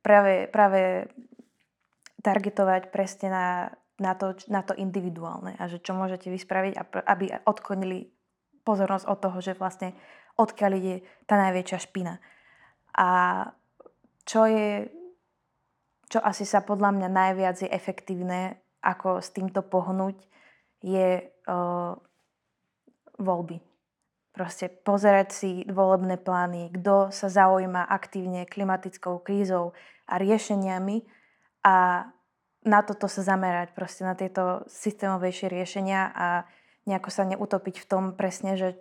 [0.00, 1.10] práve, práve
[2.24, 3.46] targetovať presne na,
[4.00, 8.10] na, to, na to individuálne a že čo môžete vyspraviť, aby odklonili
[8.62, 9.94] pozornosť od toho, že vlastne
[10.38, 12.22] odkiaľ ide tá najväčšia špina.
[12.94, 13.08] A
[14.22, 14.86] čo je,
[16.06, 20.18] čo asi sa podľa mňa najviac je efektívne, ako s týmto pohnúť,
[20.82, 21.94] je uh,
[23.18, 23.71] voľby
[24.32, 29.76] proste pozerať si volebné plány, kto sa zaujíma aktívne klimatickou krízou
[30.08, 31.04] a riešeniami
[31.62, 32.08] a
[32.62, 36.28] na toto sa zamerať, proste na tieto systémovejšie riešenia a
[36.86, 38.78] nejako sa neutopiť v tom presne, že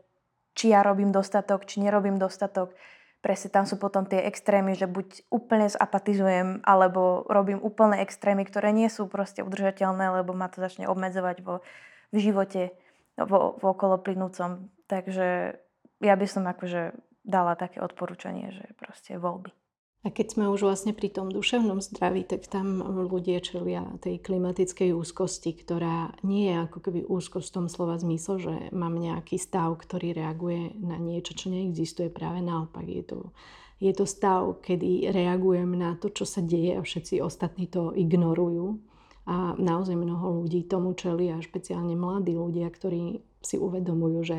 [0.54, 2.76] či ja robím dostatok, či nerobím dostatok.
[3.22, 8.74] Presne tam sú potom tie extrémy, že buď úplne zapatizujem, alebo robím úplné extrémy, ktoré
[8.74, 11.62] nie sú proste udržateľné, lebo ma to začne obmedzovať vo,
[12.10, 12.74] v živote,
[13.18, 15.56] vo, vo okolo plynúcom Takže
[16.04, 16.92] ja by som akože
[17.24, 19.56] dala také odporúčanie, že proste voľby.
[20.02, 24.98] A keď sme už vlastne pri tom duševnom zdraví, tak tam ľudia čelia tej klimatickej
[24.98, 29.78] úzkosti, ktorá nie je ako keby úzkosť v tom slova zmysel, že mám nejaký stav,
[29.78, 32.10] ktorý reaguje na niečo, čo neexistuje.
[32.10, 33.30] Práve naopak je to,
[33.78, 38.82] je to stav, kedy reagujem na to, čo sa deje a všetci ostatní to ignorujú.
[39.30, 44.38] A naozaj mnoho ľudí tomu čelia, špeciálne mladí ľudia, ktorí si uvedomujú, že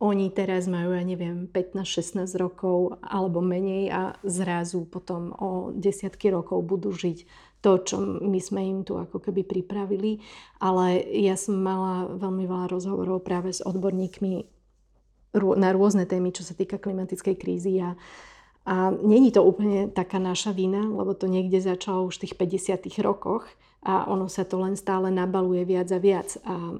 [0.00, 6.64] oni teraz majú, ja neviem, 15-16 rokov alebo menej a zrazu potom o desiatky rokov
[6.64, 7.28] budú žiť
[7.60, 10.24] to, čo my sme im tu ako keby pripravili.
[10.56, 14.48] Ale ja som mala veľmi veľa rozhovorov práve s odborníkmi
[15.36, 17.94] na rôzne témy, čo sa týka klimatickej krízy a
[18.70, 23.00] a není to úplne taká naša vina, lebo to niekde začalo už v tých 50
[23.00, 23.48] rokoch
[23.80, 26.36] a ono sa to len stále nabaluje viac a viac.
[26.44, 26.76] A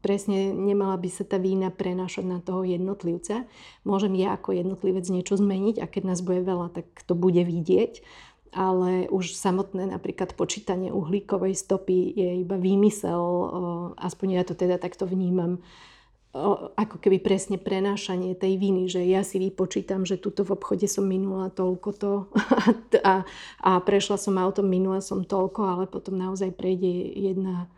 [0.00, 3.46] presne nemala by sa tá vína prenášať na toho jednotlivca.
[3.82, 8.02] Môžem ja ako jednotlivec niečo zmeniť a keď nás bude veľa, tak to bude vidieť.
[8.48, 13.20] Ale už samotné napríklad počítanie uhlíkovej stopy je iba výmysel,
[14.00, 15.60] aspoň ja to teda takto vnímam,
[16.76, 21.08] ako keby presne prenášanie tej viny, že ja si vypočítam, že tuto v obchode som
[21.08, 22.12] minula toľko to
[23.00, 23.24] a,
[23.64, 27.72] a prešla som autom, minula som toľko, ale potom naozaj prejde jedna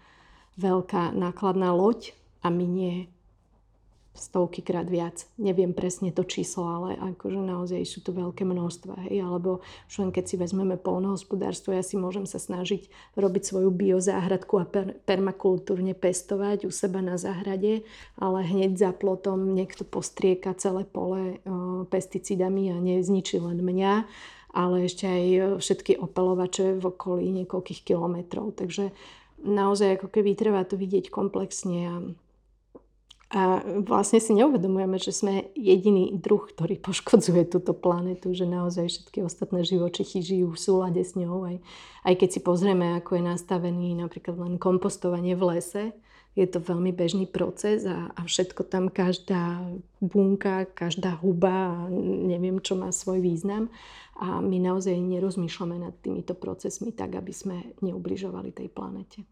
[0.60, 2.12] veľká nákladná loď
[2.44, 3.08] a minie
[4.20, 5.24] stovky krát viac.
[5.38, 9.08] Neviem presne to číslo, ale akože naozaj sú to veľké množstva.
[9.08, 9.22] Hej?
[9.22, 14.60] Alebo už len keď si vezmeme polnohospodárstvo, ja si môžem sa snažiť robiť svoju biozáhradku
[14.60, 17.86] a per- permakultúrne pestovať u seba na záhrade,
[18.18, 23.94] ale hneď za plotom niekto postrieka celé pole o, pesticídami a nezničí len mňa,
[24.50, 25.24] ale ešte aj
[25.62, 28.58] všetky opelovače v okolí niekoľkých kilometrov.
[28.58, 28.90] Takže
[29.44, 31.96] naozaj ako keby treba to vidieť komplexne a
[33.30, 39.22] a vlastne si neuvedomujeme, že sme jediný druh, ktorý poškodzuje túto planetu, že naozaj všetky
[39.22, 41.46] ostatné živočichy žijú v súlade s ňou.
[41.46, 41.56] Aj,
[42.10, 45.84] aj keď si pozrieme, ako je nastavený napríklad len kompostovanie v lese,
[46.34, 49.62] je to veľmi bežný proces a, a všetko tam, každá
[50.02, 51.86] bunka, každá huba,
[52.26, 53.70] neviem, čo má svoj význam.
[54.20, 59.24] A my naozaj nerozmýšľame nad týmito procesmi tak, aby sme neubližovali tej planete.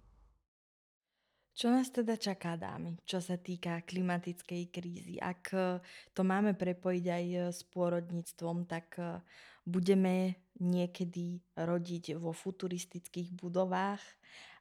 [1.58, 5.18] Čo nás teda čaká, dámy, čo sa týka klimatickej krízy?
[5.18, 5.82] Ak e,
[6.14, 9.18] to máme prepojiť aj e, s pôrodníctvom, tak e,
[9.66, 14.02] budeme niekedy rodiť vo futuristických budovách,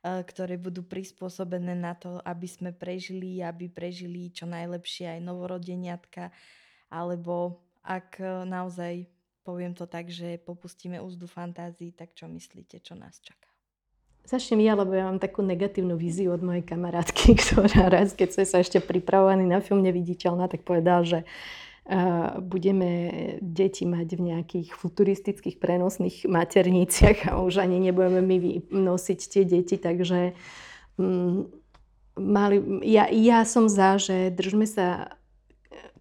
[0.05, 6.29] ktoré budú prispôsobené na to, aby sme prežili, aby prežili čo najlepšie aj novorodeniatka,
[6.93, 9.09] alebo ak naozaj
[9.47, 13.47] poviem to tak, že popustíme úzdu fantázii, tak čo myslíte, čo nás čaká?
[14.27, 18.45] Začnem ja, lebo ja mám takú negatívnu víziu od mojej kamarátky, ktorá raz, keď sme
[18.45, 21.23] sa ešte pripravovaní na film Neviditeľná, tak povedal, že
[22.43, 22.91] budeme
[23.39, 28.37] deti mať v nejakých futuristických prenosných materniciach a už ani nebudeme my
[28.67, 30.35] nosiť tie deti, takže
[30.99, 31.47] um,
[32.19, 35.15] mali, ja, ja som za, že držme sa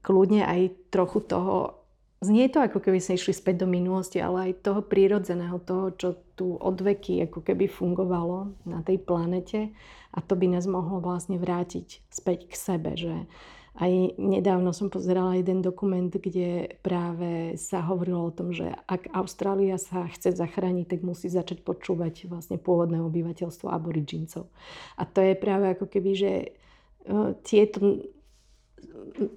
[0.03, 1.86] kľudne aj trochu toho,
[2.27, 6.09] znie to ako keby sme išli späť do minulosti, ale aj toho prírodzeného, toho, čo
[6.35, 9.70] tu od veky ako keby fungovalo na tej planete
[10.11, 13.14] a to by nás mohlo vlastne vrátiť späť k sebe, že
[13.77, 19.77] aj nedávno som pozerala jeden dokument, kde práve sa hovorilo o tom, že ak Austrália
[19.77, 24.49] sa chce zachrániť, tak musí začať počúvať vlastne pôvodné obyvateľstvo aborigincov.
[24.97, 26.49] A to je práve ako keby, že e,
[27.45, 28.01] tieto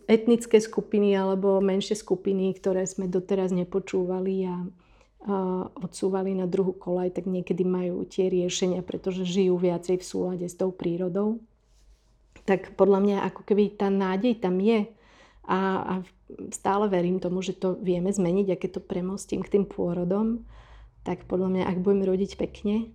[0.09, 4.55] etnické skupiny alebo menšie skupiny, ktoré sme doteraz nepočúvali a
[5.83, 10.55] odsúvali na druhú kolaj, tak niekedy majú tie riešenia, pretože žijú viacej v súlade s
[10.55, 11.43] tou prírodou
[12.49, 14.89] tak podľa mňa ako keby tá nádej tam je.
[15.45, 15.93] A, a
[16.49, 20.45] stále verím tomu, že to vieme zmeniť, aké to premostím k tým pôrodom.
[21.05, 22.89] Tak podľa mňa, ak budeme rodiť pekne,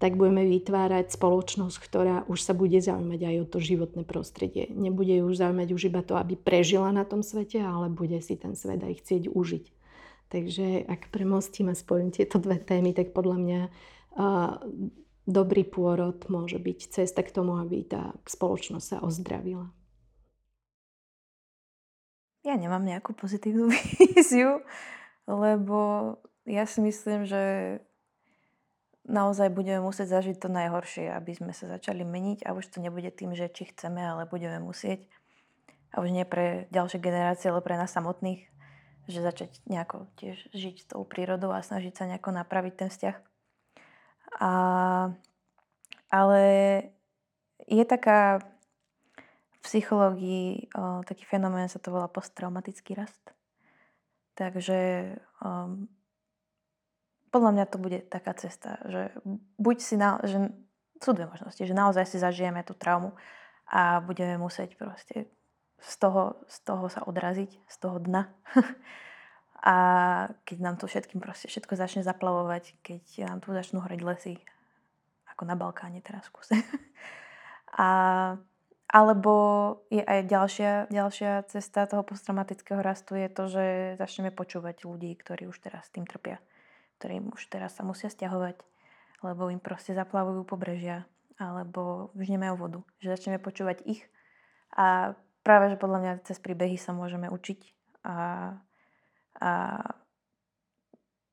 [0.00, 4.72] tak budeme vytvárať spoločnosť, ktorá už sa bude zaujímať aj o to životné prostredie.
[4.72, 8.40] Nebude ju už zaujímať už iba to, aby prežila na tom svete, ale bude si
[8.40, 9.64] ten svet aj chcieť užiť.
[10.32, 14.56] Takže ak premostím a spojím tieto dve témy, tak podľa mňa uh,
[15.28, 19.68] dobrý pôrod môže byť cesta k tomu, aby tá spoločnosť sa ozdravila.
[22.40, 23.68] Ja nemám nejakú pozitívnu
[24.00, 24.64] víziu,
[25.28, 26.16] lebo
[26.48, 27.42] ja si myslím, že
[29.10, 33.10] naozaj budeme musieť zažiť to najhoršie, aby sme sa začali meniť a už to nebude
[33.10, 35.04] tým, že či chceme, ale budeme musieť.
[35.90, 38.46] A už nie pre ďalšie generácie, ale pre nás samotných,
[39.10, 43.16] že začať nejako tiež žiť s tou prírodou a snažiť sa nejako napraviť ten vzťah.
[44.38, 44.52] A,
[46.14, 46.42] ale
[47.66, 53.20] je taká v psychológii o, taký fenomén, sa to volá posttraumatický rast.
[54.38, 55.90] Takže um,
[57.30, 59.14] podľa mňa to bude taká cesta, že
[59.56, 60.50] buď si na, že
[61.00, 63.16] sú dve možnosti, že naozaj si zažijeme tú traumu
[63.70, 65.30] a budeme musieť proste
[65.80, 68.28] z toho, z toho sa odraziť, z toho dna.
[69.64, 69.74] a
[70.44, 74.34] keď nám to všetkým proste všetko začne zaplavovať, keď nám tu začnú horeť lesy,
[75.32, 76.52] ako na Balkáne teraz kuse.
[77.80, 77.88] a,
[78.90, 79.34] alebo
[79.88, 83.64] je aj ďalšia, ďalšia cesta toho posttraumatického rastu je to, že
[83.96, 86.42] začneme počúvať ľudí, ktorí už teraz tým trpia,
[87.00, 88.60] ktorí už teraz sa musia stiahovať,
[89.24, 91.08] lebo im proste zaplavujú pobrežia,
[91.40, 92.80] alebo už nemajú vodu.
[93.00, 94.04] Že začneme počúvať ich
[94.76, 97.60] a práve, že podľa mňa cez príbehy sa môžeme učiť
[98.04, 98.16] a
[99.40, 99.80] a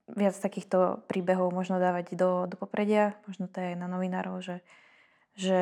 [0.07, 4.63] viac takýchto príbehov možno dávať do, do popredia, možno to je na novinárov, že,
[5.36, 5.59] že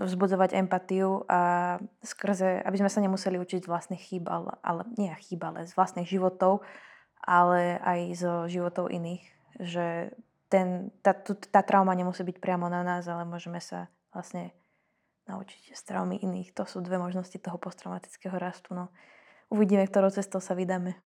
[0.00, 5.44] vzbudzovať empatiu a skrze, aby sme sa nemuseli učiť vlastných chýb, ale, ale nie chýb,
[5.44, 6.64] ale z vlastných životov,
[7.22, 9.24] ale aj zo životov iných.
[9.58, 10.14] Že
[10.48, 11.12] ten, tá,
[11.52, 14.56] tá trauma nemusí byť priamo na nás, ale môžeme sa vlastne
[15.28, 16.56] naučiť z traumy iných.
[16.56, 18.72] To sú dve možnosti toho posttraumatického rastu.
[18.72, 18.88] No.
[19.52, 20.96] Uvidíme, ktorou cestou sa vydáme.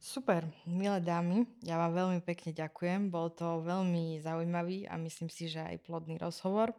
[0.00, 3.12] Super, milé dámy, ja vám veľmi pekne ďakujem.
[3.12, 6.72] Bol to veľmi zaujímavý a myslím si, že aj plodný rozhovor.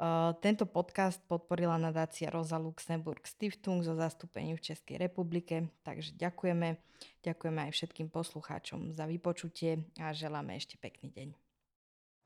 [0.00, 6.80] Uh, tento podcast podporila nadácia Rosa Luxemburg Stiftung zo zastúpením v Českej republike, takže ďakujeme.
[7.20, 11.28] Ďakujeme aj všetkým poslucháčom za vypočutie a želáme ešte pekný deň.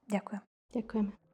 [0.07, 0.43] Ďakujem.
[0.70, 1.34] Ďakujem.